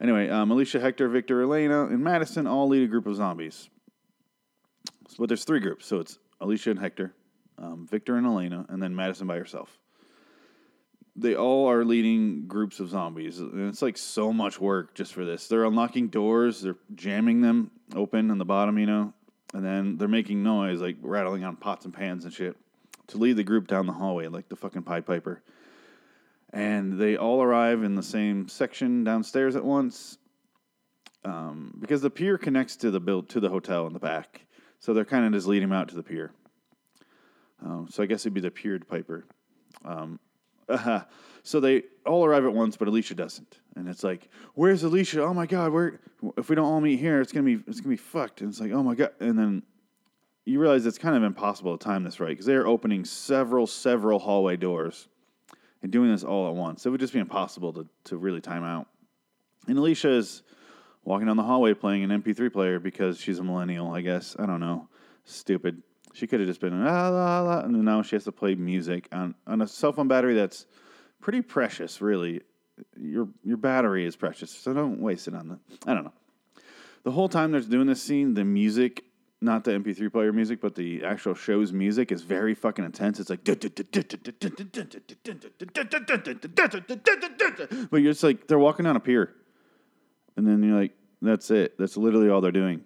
Anyway, 0.00 0.28
um, 0.28 0.50
Alicia, 0.50 0.80
Hector, 0.80 1.08
Victor, 1.08 1.42
Elena, 1.42 1.86
and 1.86 2.02
Madison 2.02 2.46
all 2.46 2.68
lead 2.68 2.82
a 2.82 2.86
group 2.86 3.06
of 3.06 3.16
zombies. 3.16 3.68
But 5.18 5.28
there's 5.28 5.44
three 5.44 5.60
groups, 5.60 5.86
so 5.86 6.00
it's 6.00 6.18
Alicia 6.40 6.70
and 6.70 6.80
Hector, 6.80 7.14
um, 7.58 7.86
Victor 7.88 8.16
and 8.16 8.26
Elena, 8.26 8.66
and 8.68 8.82
then 8.82 8.94
Madison 8.94 9.26
by 9.26 9.36
herself 9.36 9.78
they 11.16 11.34
all 11.34 11.68
are 11.68 11.84
leading 11.84 12.46
groups 12.46 12.78
of 12.78 12.90
zombies. 12.90 13.38
And 13.38 13.68
it's 13.68 13.82
like 13.82 13.96
so 13.96 14.32
much 14.32 14.60
work 14.60 14.94
just 14.94 15.14
for 15.14 15.24
this. 15.24 15.48
They're 15.48 15.64
unlocking 15.64 16.08
doors, 16.08 16.60
they're 16.60 16.76
jamming 16.94 17.40
them 17.40 17.70
open 17.94 18.30
on 18.30 18.38
the 18.38 18.44
bottom, 18.44 18.78
you 18.78 18.86
know, 18.86 19.14
and 19.54 19.64
then 19.64 19.96
they're 19.96 20.08
making 20.08 20.42
noise, 20.42 20.80
like 20.80 20.96
rattling 21.00 21.44
on 21.44 21.56
pots 21.56 21.84
and 21.84 21.94
pans 21.94 22.24
and 22.24 22.32
shit, 22.32 22.56
to 23.08 23.18
lead 23.18 23.36
the 23.36 23.44
group 23.44 23.66
down 23.66 23.86
the 23.86 23.92
hallway, 23.92 24.26
like 24.26 24.48
the 24.48 24.56
fucking 24.56 24.82
Pied 24.82 25.06
Piper. 25.06 25.42
And 26.52 26.98
they 26.98 27.16
all 27.16 27.42
arrive 27.42 27.82
in 27.82 27.94
the 27.94 28.02
same 28.02 28.48
section 28.48 29.04
downstairs 29.04 29.56
at 29.56 29.64
once. 29.64 30.18
Um, 31.24 31.76
because 31.80 32.02
the 32.02 32.10
pier 32.10 32.38
connects 32.38 32.76
to 32.76 32.90
the 32.90 33.00
build 33.00 33.28
to 33.30 33.40
the 33.40 33.48
hotel 33.48 33.86
in 33.88 33.92
the 33.92 33.98
back, 33.98 34.46
so 34.78 34.94
they're 34.94 35.04
kind 35.04 35.26
of 35.26 35.32
just 35.32 35.48
leading 35.48 35.68
them 35.68 35.76
out 35.76 35.88
to 35.88 35.96
the 35.96 36.02
pier. 36.02 36.30
Um, 37.64 37.88
so 37.90 38.02
I 38.02 38.06
guess 38.06 38.22
it'd 38.22 38.34
be 38.34 38.40
the 38.40 38.50
Piered 38.50 38.86
Piper. 38.86 39.24
Um, 39.84 40.20
uh, 40.68 41.00
so 41.42 41.58
they 41.58 41.82
all 42.04 42.24
arrive 42.24 42.44
at 42.44 42.52
once, 42.52 42.76
but 42.76 42.86
Alicia 42.86 43.14
doesn't, 43.14 43.58
and 43.74 43.88
it's 43.88 44.04
like, 44.04 44.28
"Where's 44.54 44.84
Alicia? 44.84 45.24
Oh 45.24 45.34
my 45.34 45.46
God! 45.46 45.72
Where? 45.72 46.00
If 46.36 46.48
we 46.48 46.54
don't 46.54 46.66
all 46.66 46.80
meet 46.80 47.00
here, 47.00 47.20
it's 47.20 47.32
gonna 47.32 47.44
be 47.44 47.62
it's 47.66 47.80
gonna 47.80 47.94
be 47.94 47.96
fucked." 47.96 48.40
And 48.40 48.50
it's 48.50 48.60
like, 48.60 48.70
"Oh 48.70 48.84
my 48.84 48.94
God!" 48.94 49.10
And 49.18 49.36
then 49.36 49.62
you 50.44 50.60
realize 50.60 50.86
it's 50.86 50.98
kind 50.98 51.16
of 51.16 51.24
impossible 51.24 51.76
to 51.76 51.84
time 51.84 52.04
this 52.04 52.20
right 52.20 52.30
because 52.30 52.46
they 52.46 52.54
are 52.54 52.66
opening 52.66 53.04
several 53.04 53.66
several 53.66 54.20
hallway 54.20 54.56
doors 54.56 55.08
and 55.86 55.92
doing 55.92 56.10
this 56.10 56.24
all 56.24 56.48
at 56.48 56.54
once. 56.56 56.84
It 56.84 56.90
would 56.90 56.98
just 56.98 57.12
be 57.12 57.20
impossible 57.20 57.72
to 57.74 57.86
to 58.06 58.16
really 58.16 58.40
time 58.40 58.64
out. 58.64 58.88
And 59.68 59.78
Alicia 59.78 60.10
is 60.10 60.42
walking 61.04 61.28
down 61.28 61.36
the 61.36 61.44
hallway 61.44 61.74
playing 61.74 62.02
an 62.02 62.22
MP3 62.22 62.52
player 62.52 62.80
because 62.80 63.20
she's 63.20 63.38
a 63.38 63.44
millennial, 63.44 63.94
I 63.94 64.00
guess. 64.00 64.34
I 64.36 64.46
don't 64.46 64.58
know. 64.58 64.88
Stupid. 65.24 65.80
She 66.12 66.26
could 66.26 66.40
have 66.40 66.48
just 66.48 66.60
been 66.60 66.84
la 66.84 67.08
la 67.08 67.40
la, 67.40 67.60
and 67.60 67.84
now 67.84 68.02
she 68.02 68.16
has 68.16 68.24
to 68.24 68.32
play 68.32 68.56
music 68.56 69.08
on, 69.12 69.36
on 69.46 69.62
a 69.62 69.68
cell 69.68 69.92
phone 69.92 70.08
battery 70.08 70.34
that's 70.34 70.66
pretty 71.20 71.40
precious, 71.40 72.00
really. 72.00 72.40
Your 72.96 73.28
your 73.44 73.56
battery 73.56 74.04
is 74.04 74.16
precious, 74.16 74.50
so 74.50 74.74
don't 74.74 75.00
waste 75.00 75.28
it 75.28 75.34
on 75.34 75.48
the. 75.48 75.58
I 75.86 75.94
don't 75.94 76.02
know. 76.02 76.12
The 77.04 77.12
whole 77.12 77.28
time 77.28 77.52
they're 77.52 77.60
doing 77.60 77.86
this 77.86 78.02
scene, 78.02 78.34
the 78.34 78.44
music, 78.44 79.04
not 79.40 79.64
the 79.64 79.72
MP3 79.72 80.10
player 80.10 80.32
music, 80.32 80.60
but 80.60 80.74
the 80.74 81.04
actual 81.04 81.34
show's 81.34 81.72
music 81.72 82.10
is 82.10 82.22
very 82.22 82.54
fucking 82.54 82.84
intense. 82.84 83.20
It's 83.20 83.30
like, 83.30 83.44
but 83.44 83.62
you're 87.92 88.12
just 88.12 88.22
like 88.22 88.46
they're 88.46 88.58
walking 88.58 88.84
down 88.84 88.96
a 88.96 89.00
pier, 89.00 89.34
and 90.36 90.46
then 90.46 90.62
you're 90.62 90.78
like, 90.78 90.92
that's 91.20 91.50
it. 91.50 91.76
That's 91.78 91.96
literally 91.96 92.30
all 92.30 92.40
they're 92.40 92.52
doing. 92.52 92.82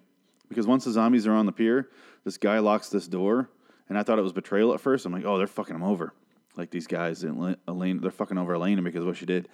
Because 0.49 0.67
once 0.67 0.83
the 0.83 0.91
zombies 0.91 1.25
are 1.27 1.33
on 1.33 1.45
the 1.45 1.53
pier, 1.53 1.89
this 2.25 2.37
guy 2.37 2.59
locks 2.59 2.89
this 2.89 3.07
door, 3.07 3.49
and 3.87 3.97
I 3.97 4.03
thought 4.03 4.19
it 4.19 4.23
was 4.23 4.33
betrayal 4.33 4.73
at 4.73 4.81
first. 4.81 5.05
I'm 5.05 5.13
like, 5.13 5.25
oh, 5.25 5.37
they're 5.37 5.47
fucking 5.47 5.75
him 5.75 5.83
over. 5.83 6.13
Like 6.57 6.69
these 6.69 6.87
guys, 6.87 7.23
in 7.23 7.55
Elaine, 7.67 8.01
they're 8.01 8.11
fucking 8.11 8.37
over 8.37 8.53
Elena 8.55 8.81
because 8.81 9.01
of 9.01 9.07
what 9.07 9.15
she 9.15 9.25
did. 9.25 9.47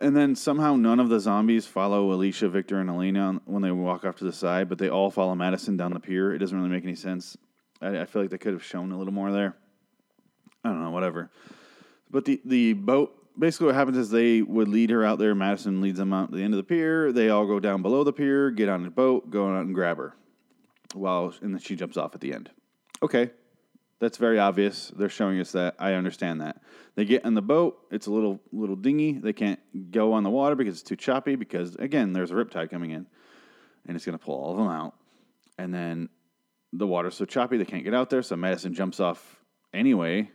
And 0.00 0.16
then 0.16 0.36
somehow 0.36 0.76
none 0.76 1.00
of 1.00 1.08
the 1.08 1.20
zombies 1.20 1.66
follow 1.66 2.12
Alicia, 2.12 2.48
Victor, 2.48 2.80
and 2.80 2.90
Elena 2.90 3.40
when 3.44 3.62
they 3.62 3.70
walk 3.70 4.04
off 4.04 4.16
to 4.16 4.24
the 4.24 4.32
side, 4.32 4.68
but 4.68 4.78
they 4.78 4.88
all 4.88 5.10
follow 5.10 5.34
Madison 5.34 5.76
down 5.76 5.92
the 5.92 6.00
pier. 6.00 6.32
It 6.32 6.38
doesn't 6.38 6.56
really 6.56 6.70
make 6.70 6.84
any 6.84 6.94
sense. 6.94 7.36
I, 7.80 8.00
I 8.00 8.04
feel 8.04 8.22
like 8.22 8.30
they 8.30 8.38
could 8.38 8.52
have 8.52 8.64
shown 8.64 8.92
a 8.92 8.98
little 8.98 9.12
more 9.12 9.32
there. 9.32 9.56
I 10.62 10.68
don't 10.68 10.82
know, 10.82 10.90
whatever. 10.90 11.30
But 12.10 12.24
the, 12.24 12.40
the 12.44 12.74
boat 12.74 13.16
basically 13.38 13.66
what 13.66 13.74
happens 13.74 13.96
is 13.96 14.10
they 14.10 14.42
would 14.42 14.68
lead 14.68 14.90
her 14.90 15.04
out 15.04 15.18
there. 15.18 15.34
Madison 15.34 15.80
leads 15.80 15.98
them 15.98 16.12
out 16.12 16.30
to 16.30 16.36
the 16.36 16.44
end 16.44 16.54
of 16.54 16.58
the 16.58 16.64
pier. 16.64 17.12
They 17.12 17.30
all 17.30 17.46
go 17.46 17.58
down 17.58 17.82
below 17.82 18.04
the 18.04 18.12
pier, 18.12 18.50
get 18.50 18.68
on 18.68 18.82
the 18.82 18.90
boat, 18.90 19.30
go 19.30 19.48
out 19.48 19.64
and 19.64 19.74
grab 19.74 19.96
her. 19.96 20.14
While 20.92 21.34
and 21.40 21.54
then 21.54 21.60
she 21.60 21.76
jumps 21.76 21.96
off 21.96 22.14
at 22.14 22.20
the 22.20 22.34
end. 22.34 22.50
Okay, 23.02 23.30
that's 24.00 24.16
very 24.16 24.38
obvious. 24.38 24.92
They're 24.96 25.08
showing 25.08 25.38
us 25.40 25.52
that. 25.52 25.76
I 25.78 25.92
understand 25.92 26.40
that. 26.40 26.62
They 26.96 27.04
get 27.04 27.24
in 27.24 27.34
the 27.34 27.42
boat. 27.42 27.78
It's 27.90 28.06
a 28.06 28.10
little 28.10 28.40
little 28.52 28.76
dinghy. 28.76 29.12
They 29.12 29.32
can't 29.32 29.60
go 29.90 30.12
on 30.12 30.22
the 30.22 30.30
water 30.30 30.56
because 30.56 30.74
it's 30.74 30.88
too 30.88 30.96
choppy. 30.96 31.36
Because 31.36 31.76
again, 31.76 32.12
there's 32.12 32.30
a 32.30 32.34
riptide 32.34 32.70
coming 32.70 32.90
in, 32.90 33.06
and 33.86 33.96
it's 33.96 34.04
going 34.04 34.18
to 34.18 34.24
pull 34.24 34.34
all 34.34 34.52
of 34.52 34.58
them 34.58 34.68
out. 34.68 34.94
And 35.58 35.72
then 35.72 36.08
the 36.72 36.86
water's 36.86 37.14
so 37.14 37.24
choppy 37.24 37.56
they 37.56 37.64
can't 37.64 37.84
get 37.84 37.94
out 37.94 38.10
there. 38.10 38.22
So 38.22 38.36
Madison 38.36 38.74
jumps 38.74 38.98
off 39.00 39.40
anyway, 39.72 40.30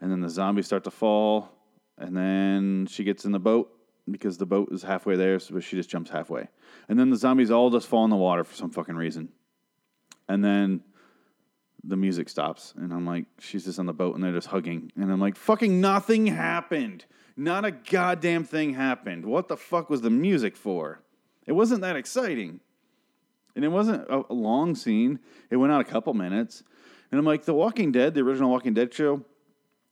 and 0.00 0.10
then 0.10 0.20
the 0.20 0.30
zombies 0.30 0.66
start 0.66 0.84
to 0.84 0.90
fall 0.90 1.56
and 1.98 2.16
then 2.16 2.86
she 2.86 3.04
gets 3.04 3.24
in 3.24 3.32
the 3.32 3.38
boat 3.38 3.72
because 4.10 4.38
the 4.38 4.46
boat 4.46 4.68
is 4.70 4.82
halfway 4.82 5.16
there, 5.16 5.38
so 5.38 5.58
she 5.60 5.76
just 5.76 5.90
jumps 5.90 6.10
halfway. 6.10 6.48
And 6.88 6.98
then 6.98 7.10
the 7.10 7.16
zombies 7.16 7.50
all 7.50 7.70
just 7.70 7.88
fall 7.88 8.04
in 8.04 8.10
the 8.10 8.16
water 8.16 8.44
for 8.44 8.54
some 8.54 8.70
fucking 8.70 8.94
reason. 8.94 9.30
And 10.28 10.44
then 10.44 10.82
the 11.86 11.96
music 11.96 12.28
stops, 12.28 12.74
and 12.76 12.92
I'm 12.92 13.06
like, 13.06 13.26
she's 13.38 13.64
just 13.64 13.78
on 13.78 13.86
the 13.86 13.92
boat, 13.92 14.14
and 14.14 14.24
they're 14.24 14.32
just 14.32 14.48
hugging, 14.48 14.92
and 14.96 15.10
I'm 15.10 15.20
like, 15.20 15.36
fucking 15.36 15.80
nothing 15.80 16.26
happened. 16.26 17.04
Not 17.36 17.64
a 17.64 17.70
goddamn 17.70 18.44
thing 18.44 18.74
happened. 18.74 19.26
What 19.26 19.48
the 19.48 19.56
fuck 19.56 19.90
was 19.90 20.00
the 20.00 20.10
music 20.10 20.56
for? 20.56 21.00
It 21.46 21.52
wasn't 21.52 21.82
that 21.82 21.96
exciting. 21.96 22.60
And 23.54 23.64
it 23.64 23.68
wasn't 23.68 24.06
a 24.10 24.32
long 24.32 24.74
scene. 24.74 25.18
It 25.50 25.56
went 25.56 25.72
out 25.72 25.80
a 25.80 25.84
couple 25.84 26.12
minutes. 26.12 26.62
And 27.10 27.18
I'm 27.18 27.24
like, 27.24 27.44
The 27.44 27.54
Walking 27.54 27.92
Dead, 27.92 28.14
the 28.14 28.20
original 28.20 28.50
Walking 28.50 28.74
Dead 28.74 28.92
show, 28.92 29.24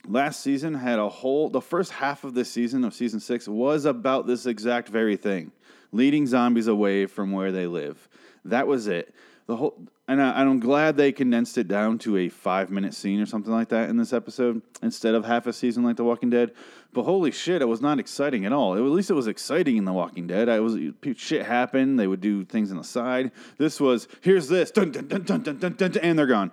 last 0.07 0.41
season 0.41 0.75
had 0.75 0.99
a 0.99 1.09
whole 1.09 1.49
the 1.49 1.61
first 1.61 1.93
half 1.93 2.25
of 2.25 2.35
this 2.35 2.51
season 2.51 2.85
of 2.85 2.95
season 2.95 3.21
six 3.21 3.49
was 3.49 3.85
about 3.85 4.27
this 4.27 4.47
exact 4.47 4.89
very 4.89 5.17
thing 5.17 5.51
leading 5.93 6.27
zombies 6.27 6.67
away 6.67 7.07
from 7.07 7.33
where 7.33 7.53
they 7.53 7.67
live 7.67 8.09
that 8.45 8.67
was 8.67 8.87
it 8.87 9.15
the 9.47 9.57
whole 9.57 9.87
and, 10.07 10.23
I, 10.23 10.41
i'm 10.41 10.61
glad 10.61 10.97
they 10.97 11.13
condensed 11.13 11.57
it 11.59 11.69
down 11.69 11.99
to 12.01 12.17
a 12.17 12.29
five 12.29 12.71
minute 12.71 12.95
scene 12.95 13.21
or 13.21 13.27
something 13.27 13.53
like 13.53 13.69
that 13.69 13.89
in 13.89 13.97
this 13.97 14.13
episode 14.13 14.63
instead 14.83 15.15
of 15.15 15.25
half 15.25 15.47
a 15.47 15.53
season 15.53 15.83
like 15.83 15.97
the 15.97 16.05
walking 16.05 16.31
dead. 16.31 16.53
But 16.93 17.05
holy 17.05 17.31
shit 17.31 17.63
it 17.63 17.67
was 17.67 17.81
not 17.81 17.99
exciting 17.99 18.47
at 18.47 18.53
all. 18.53 18.75
It, 18.75 18.81
at 18.81 18.85
least 18.85 19.11
it 19.11 19.15
was 19.15 19.27
exciting 19.27 19.77
in 19.77 19.85
the 19.85 19.93
walking 19.93 20.27
dead. 20.27 20.49
I 20.49 20.61
was 20.61 20.79
shit 21.17 21.47
happened. 21.47 21.99
They 21.99 22.07
would 22.07 22.21
do 22.21 22.45
things 22.45 22.71
on 22.71 22.77
the 22.77 22.85
side. 22.85 23.33
This 23.59 23.81
was 23.81 24.09
here's 24.21 24.49
this 24.49 24.71
dun, 24.71 24.93
dun, 24.93 25.09
dun, 25.09 25.23
dun, 25.23 25.43
dun, 25.43 25.59
dun, 25.59 25.75
dun, 25.75 25.97
and 25.99 26.19
they're 26.19 26.27
gone. 26.27 26.51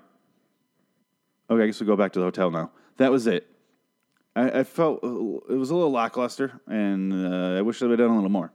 Okay 1.50 1.64
i 1.64 1.66
guess 1.68 1.80
we'll 1.82 1.88
go 1.88 1.98
back 1.98 2.14
to 2.14 2.20
the 2.20 2.26
hotel 2.26 2.50
now. 2.50 2.72
That 2.98 3.12
was 3.12 3.28
it. 3.28 3.48
I, 4.36 4.60
I 4.60 4.64
felt 4.64 5.04
it 5.04 5.58
was 5.58 5.70
a 5.70 5.76
little 5.76 5.92
lackluster, 5.92 6.62
and 6.68 7.12
uh, 7.12 7.58
I 7.58 7.62
wish 7.62 7.80
they 7.80 7.88
had 7.90 7.98
done 7.98 8.12
a 8.12 8.16
little 8.16 8.30
more. 8.30 8.54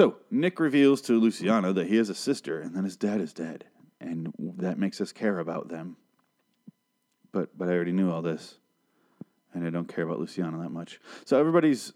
So 0.00 0.16
Nick 0.30 0.60
reveals 0.60 1.02
to 1.02 1.20
Luciana 1.20 1.74
that 1.74 1.86
he 1.86 1.96
has 1.96 2.08
a 2.08 2.14
sister, 2.14 2.62
and 2.62 2.74
that 2.74 2.84
his 2.84 2.96
dad 2.96 3.20
is 3.20 3.34
dead, 3.34 3.66
and 4.00 4.32
that 4.56 4.78
makes 4.78 4.98
us 4.98 5.12
care 5.12 5.40
about 5.40 5.68
them. 5.68 5.98
But 7.32 7.50
but 7.58 7.68
I 7.68 7.72
already 7.72 7.92
knew 7.92 8.10
all 8.10 8.22
this, 8.22 8.56
and 9.52 9.66
I 9.66 9.68
don't 9.68 9.86
care 9.86 10.04
about 10.04 10.18
Luciana 10.18 10.56
that 10.62 10.70
much. 10.70 11.00
So 11.26 11.38
everybody's 11.38 11.92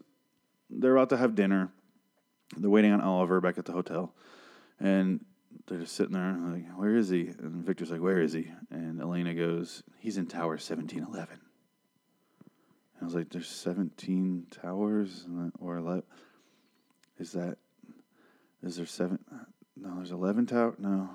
they're 0.68 0.94
about 0.94 1.08
to 1.08 1.16
have 1.16 1.34
dinner. 1.34 1.72
They're 2.54 2.68
waiting 2.68 2.92
on 2.92 3.00
Oliver 3.00 3.40
back 3.40 3.56
at 3.56 3.64
the 3.64 3.72
hotel, 3.72 4.14
and 4.78 5.24
they're 5.66 5.78
just 5.78 5.96
sitting 5.96 6.12
there 6.12 6.36
like, 6.52 6.78
"Where 6.78 6.96
is 6.96 7.08
he?" 7.08 7.28
And 7.28 7.64
Victor's 7.64 7.90
like, 7.90 8.02
"Where 8.02 8.20
is 8.20 8.34
he?" 8.34 8.52
And 8.70 9.00
Elena 9.00 9.32
goes, 9.32 9.82
"He's 9.98 10.18
in 10.18 10.26
Tower 10.26 10.58
1711." 10.58 11.40
And 12.42 13.00
I 13.00 13.04
was 13.06 13.14
like, 13.14 13.30
"There's 13.30 13.48
17 13.48 14.48
towers, 14.50 15.26
or 15.58 15.78
11? 15.78 16.02
Is 17.18 17.32
that? 17.32 17.56
Is 18.64 18.76
there 18.76 18.86
seven? 18.86 19.18
No, 19.76 19.96
there's 19.96 20.10
11 20.10 20.46
tower. 20.46 20.74
No, 20.78 21.10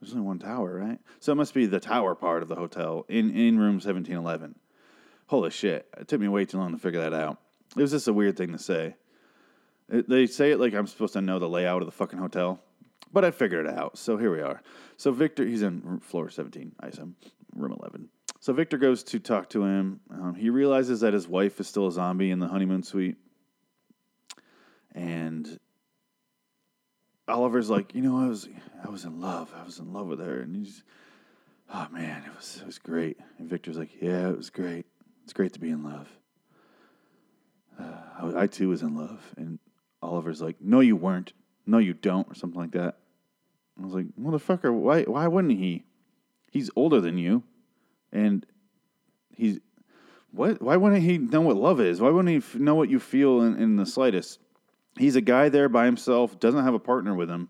there's 0.00 0.12
only 0.12 0.24
one 0.24 0.38
tower, 0.38 0.74
right? 0.74 0.98
So 1.20 1.32
it 1.32 1.36
must 1.36 1.54
be 1.54 1.66
the 1.66 1.80
tower 1.80 2.14
part 2.14 2.42
of 2.42 2.48
the 2.48 2.54
hotel 2.54 3.04
in 3.08 3.30
in 3.30 3.58
room 3.58 3.74
1711." 3.74 4.54
Holy 5.26 5.50
shit! 5.50 5.88
It 5.98 6.08
took 6.08 6.20
me 6.20 6.28
way 6.28 6.44
too 6.44 6.58
long 6.58 6.72
to 6.72 6.78
figure 6.78 7.00
that 7.00 7.14
out. 7.14 7.38
It 7.76 7.80
was 7.80 7.90
just 7.90 8.08
a 8.08 8.12
weird 8.12 8.36
thing 8.36 8.52
to 8.52 8.58
say. 8.58 8.94
It, 9.88 10.08
they 10.08 10.26
say 10.26 10.52
it 10.52 10.60
like 10.60 10.74
I'm 10.74 10.86
supposed 10.86 11.14
to 11.14 11.20
know 11.20 11.38
the 11.38 11.48
layout 11.48 11.82
of 11.82 11.86
the 11.86 11.92
fucking 11.92 12.18
hotel. 12.18 12.60
But 13.12 13.24
I 13.24 13.30
figured 13.30 13.66
it 13.66 13.74
out. 13.74 13.98
So 13.98 14.16
here 14.16 14.32
we 14.34 14.40
are. 14.40 14.62
So 14.96 15.12
Victor, 15.12 15.44
he's 15.44 15.62
in 15.62 16.00
floor 16.00 16.30
17, 16.30 16.72
I 16.80 16.86
assume, 16.86 17.14
room 17.54 17.76
11. 17.78 18.08
So 18.40 18.54
Victor 18.54 18.78
goes 18.78 19.02
to 19.04 19.18
talk 19.18 19.50
to 19.50 19.64
him. 19.64 20.00
Um, 20.10 20.34
he 20.34 20.48
realizes 20.48 21.00
that 21.00 21.12
his 21.12 21.28
wife 21.28 21.60
is 21.60 21.68
still 21.68 21.88
a 21.88 21.92
zombie 21.92 22.30
in 22.30 22.38
the 22.38 22.48
honeymoon 22.48 22.82
suite. 22.82 23.16
And 24.94 25.58
Oliver's 27.32 27.70
like, 27.70 27.94
you 27.94 28.02
know, 28.02 28.18
I 28.18 28.28
was 28.28 28.48
I 28.84 28.90
was 28.90 29.04
in 29.04 29.20
love. 29.20 29.52
I 29.58 29.64
was 29.64 29.78
in 29.78 29.92
love 29.92 30.06
with 30.06 30.20
her. 30.20 30.40
And 30.40 30.54
he's, 30.54 30.82
oh 31.72 31.88
man, 31.90 32.22
it 32.26 32.36
was 32.36 32.58
it 32.60 32.66
was 32.66 32.78
great. 32.78 33.18
And 33.38 33.48
Victor's 33.48 33.78
like, 33.78 34.00
yeah, 34.00 34.28
it 34.28 34.36
was 34.36 34.50
great. 34.50 34.86
It's 35.24 35.32
great 35.32 35.52
to 35.54 35.60
be 35.60 35.70
in 35.70 35.82
love. 35.82 36.08
Uh, 37.80 38.34
I, 38.36 38.42
I 38.42 38.46
too 38.46 38.68
was 38.68 38.82
in 38.82 38.96
love. 38.96 39.20
And 39.36 39.58
Oliver's 40.02 40.42
like, 40.42 40.56
no, 40.60 40.80
you 40.80 40.96
weren't. 40.96 41.32
No, 41.66 41.78
you 41.78 41.94
don't, 41.94 42.28
or 42.28 42.34
something 42.34 42.60
like 42.60 42.72
that. 42.72 42.98
I 43.80 43.84
was 43.84 43.94
like, 43.94 44.06
motherfucker, 44.20 44.72
why 44.72 45.02
why 45.02 45.26
wouldn't 45.28 45.58
he? 45.58 45.84
He's 46.50 46.70
older 46.76 47.00
than 47.00 47.16
you, 47.16 47.44
and 48.12 48.44
he's 49.34 49.58
what? 50.32 50.60
Why 50.60 50.76
wouldn't 50.76 51.02
he 51.02 51.18
know 51.18 51.40
what 51.40 51.56
love 51.56 51.80
is? 51.80 52.00
Why 52.00 52.10
wouldn't 52.10 52.44
he 52.44 52.58
know 52.58 52.74
what 52.74 52.90
you 52.90 52.98
feel 52.98 53.42
in, 53.42 53.56
in 53.56 53.76
the 53.76 53.86
slightest? 53.86 54.38
He's 54.98 55.16
a 55.16 55.20
guy 55.20 55.48
there 55.48 55.68
by 55.68 55.86
himself, 55.86 56.38
doesn't 56.38 56.64
have 56.64 56.74
a 56.74 56.78
partner 56.78 57.14
with 57.14 57.30
him, 57.30 57.48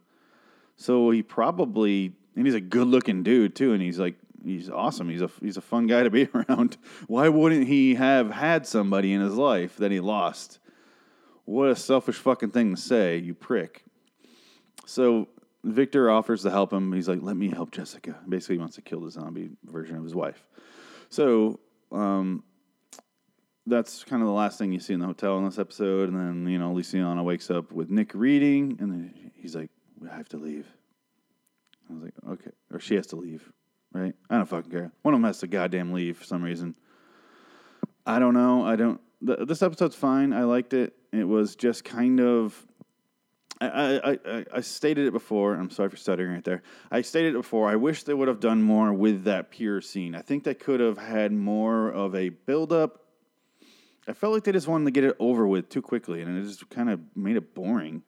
so 0.77 1.11
he 1.11 1.23
probably 1.23 2.13
and 2.37 2.47
he's 2.47 2.55
a 2.55 2.61
good 2.61 2.87
looking 2.87 3.23
dude 3.23 3.55
too, 3.55 3.73
and 3.73 3.83
he's 3.83 3.99
like 3.99 4.17
he's 4.45 4.71
awesome. 4.71 5.09
He's 5.09 5.23
a 5.23 5.31
he's 5.41 5.57
a 5.57 5.63
fun 5.63 5.87
guy 5.87 6.03
to 6.03 6.11
be 6.11 6.29
around. 6.35 6.77
Why 7.07 7.29
wouldn't 7.29 7.67
he 7.67 7.95
have 7.95 8.31
had 8.31 8.67
somebody 8.67 9.13
in 9.13 9.21
his 9.21 9.35
life 9.35 9.77
that 9.77 9.91
he 9.91 10.01
lost? 10.01 10.59
What 11.45 11.71
a 11.71 11.77
selfish 11.77 12.17
fucking 12.17 12.51
thing 12.51 12.75
to 12.75 12.81
say, 12.81 13.19
you 13.19 13.35
prick. 13.35 13.85
So 14.87 15.29
Victor 15.65 16.11
offers 16.11 16.43
to 16.43 16.51
help 16.51 16.73
him. 16.73 16.93
He's 16.93 17.09
like, 17.09 17.23
"Let 17.23 17.37
me 17.37 17.49
help 17.49 17.73
Jessica." 17.73 18.19
Basically, 18.29 18.57
he 18.57 18.61
wants 18.61 18.77
to 18.77 18.83
kill 18.83 19.01
the 19.01 19.11
zombie 19.11 19.51
version 19.65 19.97
of 19.97 20.05
his 20.05 20.15
wife. 20.15 20.45
So 21.09 21.61
um, 21.91 22.45
that's 23.67 24.05
kind 24.05 24.23
of 24.23 24.29
the 24.29 24.35
last 24.35 24.59
thing 24.59 24.73
you 24.73 24.81
see 24.81 24.93
in 24.93 25.01
the 25.01 25.07
hotel 25.07 25.39
in 25.39 25.45
this 25.45 25.59
episode. 25.59 26.09
And 26.09 26.19
then 26.19 26.53
you 26.53 26.59
know, 26.59 26.73
Luciana 26.73 27.23
wakes 27.23 27.51
up 27.51 27.73
with 27.73 27.91
Nick 27.91 28.15
reading, 28.15 28.77
and 28.81 28.91
then 28.91 29.33
he's 29.35 29.55
like, 29.55 29.71
"I 30.11 30.17
have 30.17 30.29
to 30.31 30.37
leave." 30.37 30.67
I 31.91 31.95
was 31.95 32.03
like, 32.03 32.15
"Okay," 32.29 32.51
or 32.73 32.81
she 32.81 32.95
has 32.97 33.07
to 33.09 33.17
leave, 33.17 33.51
right? 33.93 34.15
I 34.31 34.37
don't 34.37 34.47
fucking 34.47 34.71
care. 34.71 34.93
One 35.03 35.15
of 35.15 35.21
them 35.21 35.27
has 35.27 35.39
to 35.41 35.47
goddamn 35.47 35.93
leave 35.93 36.19
for 36.19 36.25
some 36.25 36.43
reason. 36.43 36.75
I 38.07 38.19
don't 38.19 38.35
know. 38.35 38.65
I 38.65 38.77
don't. 38.77 39.01
Th- 39.25 39.47
this 39.47 39.63
episode's 39.63 39.95
fine. 39.95 40.33
I 40.33 40.45
liked 40.45 40.73
it. 40.73 40.95
It 41.13 41.25
was 41.25 41.55
just 41.57 41.85
kind 41.85 42.21
of 42.21 42.67
I, 43.63 44.19
I, 44.25 44.45
I 44.55 44.61
stated 44.61 45.07
it 45.07 45.13
before. 45.13 45.55
I'm 45.55 45.71
sorry 45.71 45.89
for 45.89 45.97
stuttering 45.97 46.33
right 46.33 46.45
there. 46.45 46.63
I 46.91 47.03
stated 47.03 47.35
it 47.35 47.39
before. 47.39 47.69
I 47.69 47.77
wish 47.77 48.03
they 48.03 48.15
would 48.15 48.29
have 48.29 48.41
done 48.41 48.63
more 48.63 48.93
with 48.93 49.25
that 49.25 49.51
pier 49.51 49.81
scene. 49.81 50.15
I 50.15 50.23
think 50.23 50.45
they 50.45 50.55
could 50.55 50.81
have 50.81 50.99
had 50.99 51.33
more 51.33 51.91
of 51.91 52.15
a 52.15 52.31
build 52.31 52.73
up. 52.73 53.02
I 54.09 54.13
felt 54.13 54.33
like 54.33 54.45
they 54.45 54.53
just 54.53 54.69
wanted 54.69 54.87
to 54.87 54.91
get 54.91 55.05
it 55.05 55.17
over 55.19 55.47
with 55.47 55.69
too 55.69 55.83
quickly, 55.83 56.23
and 56.23 56.39
it 56.39 56.43
just 56.43 56.69
kind 56.71 56.91
of 56.91 57.01
made 57.15 57.37
it 57.37 57.55
boring. 57.55 58.03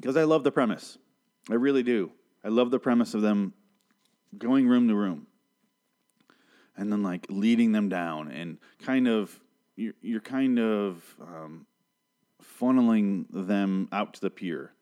because 0.00 0.16
I 0.16 0.24
love 0.24 0.44
the 0.44 0.52
premise. 0.52 0.96
I 1.50 1.54
really 1.54 1.82
do. 1.82 2.12
I 2.42 2.48
love 2.48 2.70
the 2.70 2.78
premise 2.78 3.14
of 3.14 3.22
them 3.22 3.52
going 4.38 4.68
room 4.68 4.88
to 4.88 4.94
room 4.94 5.26
and 6.76 6.90
then 6.90 7.02
like 7.02 7.26
leading 7.28 7.72
them 7.72 7.88
down 7.88 8.30
and 8.30 8.58
kind 8.82 9.08
of 9.08 9.38
you're, 9.76 9.94
you're 10.00 10.20
kind 10.20 10.58
of 10.58 11.02
um, 11.20 11.66
funneling 12.42 13.26
them 13.30 13.88
out 13.92 14.14
to 14.14 14.20
the 14.20 14.30
pier 14.30 14.72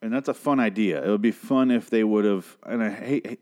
and 0.00 0.12
that's 0.12 0.28
a 0.28 0.34
fun 0.34 0.60
idea 0.60 1.04
it 1.04 1.08
would 1.08 1.22
be 1.22 1.32
fun 1.32 1.70
if 1.70 1.90
they 1.90 2.04
would 2.04 2.24
have 2.24 2.56
and 2.64 2.82
i 2.82 2.90
hate 2.90 3.40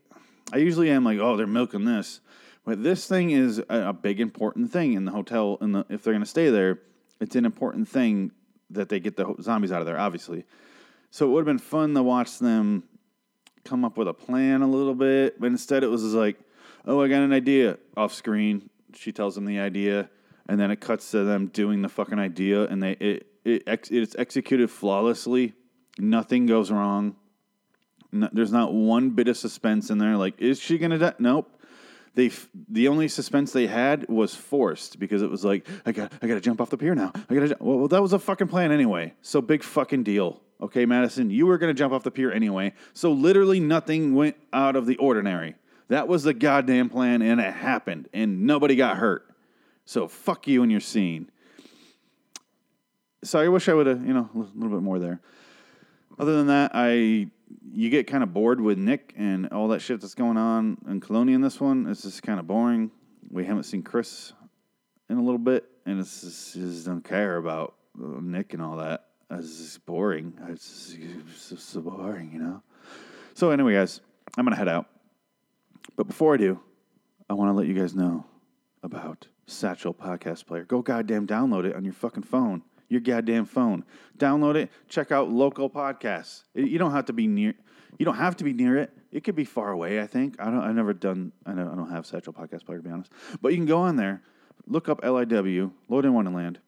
i 0.53 0.57
usually 0.57 0.89
am 0.89 1.03
like 1.03 1.19
oh 1.19 1.35
they're 1.35 1.45
milking 1.45 1.85
this 1.85 2.19
but 2.67 2.83
this 2.83 3.07
thing 3.07 3.31
is 3.31 3.57
a, 3.57 3.89
a 3.89 3.93
big 3.93 4.19
important 4.19 4.71
thing 4.71 4.93
in 4.93 5.05
the 5.05 5.11
hotel 5.11 5.57
and 5.61 5.73
the, 5.73 5.85
if 5.89 6.03
they're 6.03 6.13
going 6.13 6.21
to 6.21 6.29
stay 6.29 6.51
there 6.51 6.79
it's 7.19 7.35
an 7.35 7.45
important 7.45 7.89
thing 7.89 8.31
that 8.69 8.89
they 8.89 8.99
get 8.99 9.17
the 9.17 9.35
zombies 9.41 9.71
out 9.71 9.79
of 9.79 9.87
there 9.87 9.97
obviously 9.97 10.45
so 11.09 11.25
it 11.25 11.29
would 11.31 11.39
have 11.39 11.45
been 11.47 11.57
fun 11.57 11.95
to 11.95 12.03
watch 12.03 12.37
them 12.37 12.83
come 13.63 13.83
up 13.83 13.97
with 13.97 14.07
a 14.07 14.13
plan 14.13 14.61
a 14.61 14.67
little 14.67 14.93
bit 14.93 15.39
but 15.39 15.47
instead 15.47 15.83
it 15.83 15.87
was 15.87 16.03
like 16.13 16.37
oh, 16.87 17.01
I 17.01 17.07
got 17.07 17.21
an 17.21 17.33
idea 17.33 17.77
off 17.95 18.13
screen. 18.13 18.69
She 18.95 19.11
tells 19.11 19.35
them 19.35 19.45
the 19.45 19.59
idea, 19.59 20.09
and 20.47 20.59
then 20.59 20.71
it 20.71 20.79
cuts 20.79 21.11
to 21.11 21.23
them 21.23 21.47
doing 21.47 21.81
the 21.81 21.89
fucking 21.89 22.17
idea, 22.17 22.63
and 22.63 22.81
they 22.81 22.91
it, 22.93 23.27
it 23.43 23.63
ex, 23.67 23.91
it's 23.91 24.15
executed 24.17 24.71
flawlessly. 24.71 25.53
Nothing 25.99 26.45
goes 26.45 26.71
wrong. 26.71 27.15
No, 28.11 28.29
there's 28.31 28.53
not 28.53 28.73
one 28.73 29.11
bit 29.11 29.27
of 29.27 29.37
suspense 29.37 29.89
in 29.89 29.97
there. 29.97 30.15
Like, 30.15 30.39
is 30.39 30.59
she 30.59 30.77
gonna 30.77 30.97
die? 30.97 31.13
Nope. 31.19 31.56
They 32.17 32.31
the 32.67 32.87
only 32.87 33.09
suspense 33.09 33.51
they 33.51 33.67
had 33.67 34.09
was 34.09 34.33
forced 34.33 34.99
because 34.99 35.21
it 35.21 35.29
was 35.29 35.45
like 35.45 35.67
I 35.85 35.91
got 35.91 36.11
I 36.19 36.25
got 36.25 36.33
to 36.33 36.41
jump 36.41 36.59
off 36.59 36.71
the 36.71 36.77
pier 36.77 36.95
now. 36.95 37.11
I 37.29 37.35
got 37.35 37.47
to 37.47 37.57
well, 37.59 37.77
well 37.77 37.87
that 37.89 38.01
was 38.01 38.11
a 38.11 38.17
fucking 38.17 38.47
plan 38.47 38.71
anyway. 38.71 39.13
So 39.21 39.39
big 39.39 39.61
fucking 39.61 40.01
deal. 40.01 40.41
Okay, 40.59 40.87
Madison, 40.87 41.29
you 41.29 41.45
were 41.45 41.59
gonna 41.59 41.75
jump 41.75 41.93
off 41.93 42.01
the 42.01 42.09
pier 42.09 42.31
anyway. 42.31 42.73
So 42.93 43.11
literally 43.11 43.59
nothing 43.59 44.15
went 44.15 44.35
out 44.51 44.75
of 44.75 44.87
the 44.87 44.97
ordinary. 44.97 45.57
That 45.89 46.07
was 46.07 46.23
the 46.23 46.33
goddamn 46.33 46.89
plan, 46.89 47.21
and 47.21 47.39
it 47.39 47.53
happened, 47.53 48.09
and 48.11 48.47
nobody 48.47 48.75
got 48.75 48.97
hurt. 48.97 49.29
So 49.85 50.07
fuck 50.07 50.47
you 50.47 50.63
and 50.63 50.71
your 50.71 50.81
scene. 50.81 51.29
So 53.23 53.37
I 53.39 53.47
wish 53.47 53.69
I 53.69 53.75
would 53.75 53.85
have, 53.85 54.03
you 54.03 54.13
know, 54.15 54.27
a 54.33 54.39
little 54.39 54.75
bit 54.75 54.81
more 54.81 54.97
there. 54.97 55.21
Other 56.17 56.35
than 56.35 56.47
that, 56.47 56.71
I 56.73 57.29
you 57.71 57.89
get 57.89 58.07
kind 58.07 58.23
of 58.23 58.33
bored 58.33 58.59
with 58.59 58.77
Nick 58.77 59.13
and 59.17 59.47
all 59.49 59.69
that 59.69 59.81
shit 59.81 60.01
that's 60.01 60.15
going 60.15 60.37
on 60.37 60.77
in 60.87 60.99
Colonia 60.99 61.35
in 61.35 61.41
this 61.41 61.59
one. 61.59 61.87
It's 61.87 62.01
just 62.01 62.23
kind 62.23 62.39
of 62.39 62.47
boring. 62.47 62.91
We 63.29 63.45
haven't 63.45 63.63
seen 63.63 63.83
Chris 63.83 64.33
in 65.09 65.17
a 65.17 65.21
little 65.21 65.37
bit, 65.37 65.65
and 65.85 65.99
it's 65.99 66.21
just, 66.21 66.53
just 66.53 66.85
don't 66.85 67.03
care 67.03 67.37
about 67.37 67.75
uh, 68.01 68.19
Nick 68.21 68.53
and 68.53 68.61
all 68.61 68.77
that. 68.77 69.05
It's 69.29 69.57
just 69.57 69.85
boring. 69.85 70.33
It's 70.49 70.95
just, 71.49 71.69
so 71.69 71.81
boring, 71.81 72.31
you 72.31 72.39
know. 72.39 72.63
So 73.33 73.51
anyway, 73.51 73.73
guys, 73.73 74.01
I'm 74.37 74.45
gonna 74.45 74.55
head 74.55 74.69
out. 74.69 74.87
But 75.95 76.07
before 76.07 76.33
I 76.33 76.37
do, 76.37 76.59
I 77.29 77.33
want 77.33 77.49
to 77.49 77.53
let 77.53 77.67
you 77.67 77.73
guys 77.73 77.93
know 77.93 78.25
about 78.83 79.27
Satchel 79.47 79.93
Podcast 79.93 80.45
Player. 80.45 80.63
Go 80.63 80.81
goddamn 80.81 81.27
download 81.27 81.65
it 81.65 81.75
on 81.75 81.83
your 81.83 81.93
fucking 81.93 82.23
phone, 82.23 82.63
your 82.89 83.01
goddamn 83.01 83.45
phone. 83.45 83.83
Download 84.17 84.55
it. 84.55 84.71
Check 84.89 85.11
out 85.11 85.29
local 85.29 85.69
podcasts. 85.69 86.43
You 86.53 86.77
don't 86.77 86.91
have 86.91 87.05
to 87.05 87.13
be 87.13 87.27
near. 87.27 87.53
You 87.97 88.05
don't 88.05 88.15
have 88.17 88.35
to 88.37 88.43
be 88.43 88.53
near 88.53 88.77
it. 88.77 88.91
It 89.11 89.23
could 89.23 89.35
be 89.35 89.45
far 89.45 89.71
away. 89.71 90.01
I 90.01 90.07
think. 90.07 90.35
I 90.39 90.45
don't. 90.45 90.61
I've 90.61 90.75
never 90.75 90.93
done. 90.93 91.31
I 91.45 91.53
don't, 91.53 91.67
I 91.67 91.75
don't 91.75 91.89
have 91.89 92.05
Satchel 92.05 92.33
Podcast 92.33 92.65
Player 92.65 92.79
to 92.79 92.83
be 92.83 92.89
honest. 92.91 93.11
But 93.41 93.49
you 93.49 93.57
can 93.57 93.65
go 93.65 93.79
on 93.79 93.95
there, 93.95 94.21
look 94.67 94.89
up 94.89 95.01
LIW, 95.01 95.71
Lord 95.89 96.05
in 96.05 96.13
Wonderland, 96.13 96.59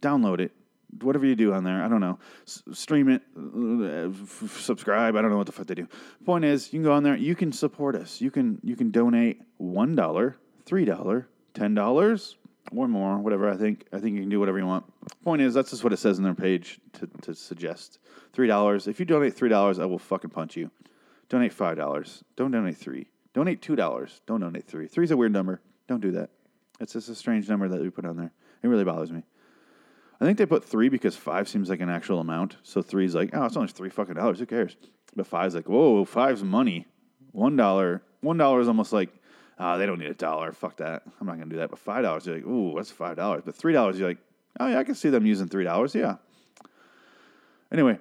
download 0.00 0.40
it, 0.40 0.52
whatever 1.00 1.26
you 1.26 1.36
do 1.36 1.52
on 1.52 1.64
there. 1.64 1.82
I 1.82 1.88
don't 1.88 2.00
know. 2.00 2.18
S- 2.46 2.62
stream 2.72 3.08
it, 3.08 3.22
uh, 3.36 4.10
f- 4.10 4.58
subscribe. 4.60 5.16
I 5.16 5.22
don't 5.22 5.30
know 5.30 5.36
what 5.36 5.46
the 5.46 5.52
fuck 5.52 5.66
they 5.66 5.74
do. 5.74 5.88
Point 6.24 6.44
is, 6.44 6.72
you 6.72 6.78
can 6.78 6.84
go 6.84 6.92
on 6.92 7.02
there. 7.02 7.16
You 7.16 7.34
can 7.34 7.52
support 7.52 7.94
us. 7.94 8.20
You 8.20 8.30
can 8.30 8.58
you 8.62 8.76
can 8.76 8.90
donate 8.90 9.40
one 9.58 9.94
dollar, 9.94 10.36
three 10.64 10.84
dollar, 10.84 11.28
ten 11.54 11.74
dollars, 11.74 12.36
or 12.74 12.88
more. 12.88 13.18
Whatever. 13.18 13.48
I 13.48 13.56
think 13.56 13.86
I 13.92 13.98
think 14.00 14.16
you 14.16 14.22
can 14.22 14.30
do 14.30 14.40
whatever 14.40 14.58
you 14.58 14.66
want. 14.66 14.91
Point 15.24 15.42
is, 15.42 15.54
that's 15.54 15.70
just 15.70 15.84
what 15.84 15.92
it 15.92 15.98
says 15.98 16.18
on 16.18 16.24
their 16.24 16.34
page 16.34 16.80
to, 16.94 17.06
to 17.22 17.34
suggest 17.34 17.98
three 18.32 18.46
dollars. 18.46 18.86
If 18.86 19.00
you 19.00 19.06
donate 19.06 19.34
three 19.34 19.48
dollars, 19.48 19.78
I 19.78 19.84
will 19.84 19.98
fucking 19.98 20.30
punch 20.30 20.56
you. 20.56 20.70
Donate 21.28 21.52
five 21.52 21.76
dollars. 21.76 22.22
Don't 22.36 22.50
donate 22.50 22.76
three. 22.76 23.08
Donate 23.34 23.62
two 23.62 23.76
dollars. 23.76 24.20
Don't 24.26 24.40
donate 24.40 24.66
three. 24.66 24.86
Three's 24.86 25.10
a 25.10 25.16
weird 25.16 25.32
number. 25.32 25.60
Don't 25.88 26.00
do 26.00 26.12
that. 26.12 26.30
It's 26.80 26.92
just 26.92 27.08
a 27.08 27.14
strange 27.14 27.48
number 27.48 27.68
that 27.68 27.80
we 27.80 27.90
put 27.90 28.04
on 28.04 28.16
there. 28.16 28.32
It 28.62 28.68
really 28.68 28.84
bothers 28.84 29.12
me. 29.12 29.22
I 30.20 30.24
think 30.24 30.38
they 30.38 30.46
put 30.46 30.64
three 30.64 30.88
because 30.88 31.16
five 31.16 31.48
seems 31.48 31.68
like 31.68 31.80
an 31.80 31.90
actual 31.90 32.20
amount. 32.20 32.56
So 32.62 32.80
three's 32.80 33.14
like, 33.14 33.30
oh, 33.32 33.44
it's 33.44 33.56
only 33.56 33.68
three 33.68 33.90
fucking 33.90 34.14
dollars. 34.14 34.38
Who 34.38 34.46
cares? 34.46 34.76
But 35.16 35.26
five's 35.26 35.54
like, 35.54 35.68
whoa, 35.68 36.04
five's 36.04 36.44
money. 36.44 36.86
One 37.32 37.56
dollar, 37.56 38.02
one 38.20 38.36
dollar 38.36 38.60
is 38.60 38.68
almost 38.68 38.92
like, 38.92 39.10
ah, 39.58 39.76
they 39.78 39.86
don't 39.86 39.98
need 39.98 40.10
a 40.10 40.14
dollar. 40.14 40.52
Fuck 40.52 40.76
that. 40.76 41.02
I'm 41.20 41.26
not 41.26 41.38
gonna 41.38 41.50
do 41.50 41.56
that. 41.56 41.70
But 41.70 41.78
five 41.78 42.04
dollars, 42.04 42.26
you're 42.26 42.36
like, 42.36 42.46
ooh, 42.46 42.74
that's 42.76 42.90
five 42.90 43.16
dollars. 43.16 43.42
But 43.44 43.54
three 43.54 43.72
dollars, 43.72 43.98
you're 43.98 44.08
like, 44.08 44.18
oh 44.60 44.68
yeah, 44.68 44.78
I 44.78 44.84
can 44.84 44.94
see 44.94 45.10
them 45.10 45.26
using 45.26 45.48
three 45.48 45.64
dollars. 45.64 45.94
Yeah. 45.94 46.16
Anyway, 47.70 47.98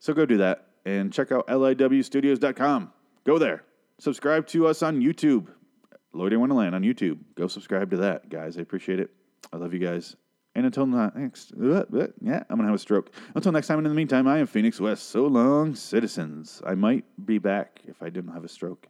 so 0.00 0.12
go 0.12 0.26
do 0.26 0.38
that 0.38 0.66
and 0.84 1.12
check 1.12 1.32
out 1.32 1.46
liwstudios.com. 1.48 2.92
Go 3.24 3.38
there. 3.38 3.64
Subscribe 3.98 4.46
to 4.48 4.66
us 4.66 4.82
on 4.82 5.00
YouTube. 5.00 5.48
Lloyd 6.12 6.32
in 6.32 6.40
Wonderland 6.40 6.74
on 6.74 6.82
YouTube. 6.82 7.18
Go 7.34 7.48
subscribe 7.48 7.90
to 7.90 7.96
that, 7.98 8.28
guys. 8.28 8.56
I 8.56 8.60
appreciate 8.60 9.00
it. 9.00 9.10
I 9.52 9.56
love 9.56 9.74
you 9.74 9.80
guys. 9.80 10.16
And 10.54 10.66
until 10.66 10.86
next, 10.86 11.52
yeah, 11.56 12.42
I'm 12.48 12.56
gonna 12.56 12.64
have 12.64 12.74
a 12.74 12.78
stroke. 12.78 13.12
Until 13.34 13.52
next 13.52 13.66
time. 13.66 13.78
And 13.78 13.86
in 13.86 13.92
the 13.92 13.96
meantime, 13.96 14.26
I 14.26 14.38
am 14.38 14.46
Phoenix 14.46 14.80
West. 14.80 15.10
So 15.10 15.26
long, 15.26 15.74
citizens. 15.74 16.62
I 16.66 16.74
might 16.74 17.04
be 17.24 17.38
back 17.38 17.80
if 17.86 18.02
I 18.02 18.08
didn't 18.08 18.32
have 18.32 18.44
a 18.44 18.48
stroke. 18.48 18.88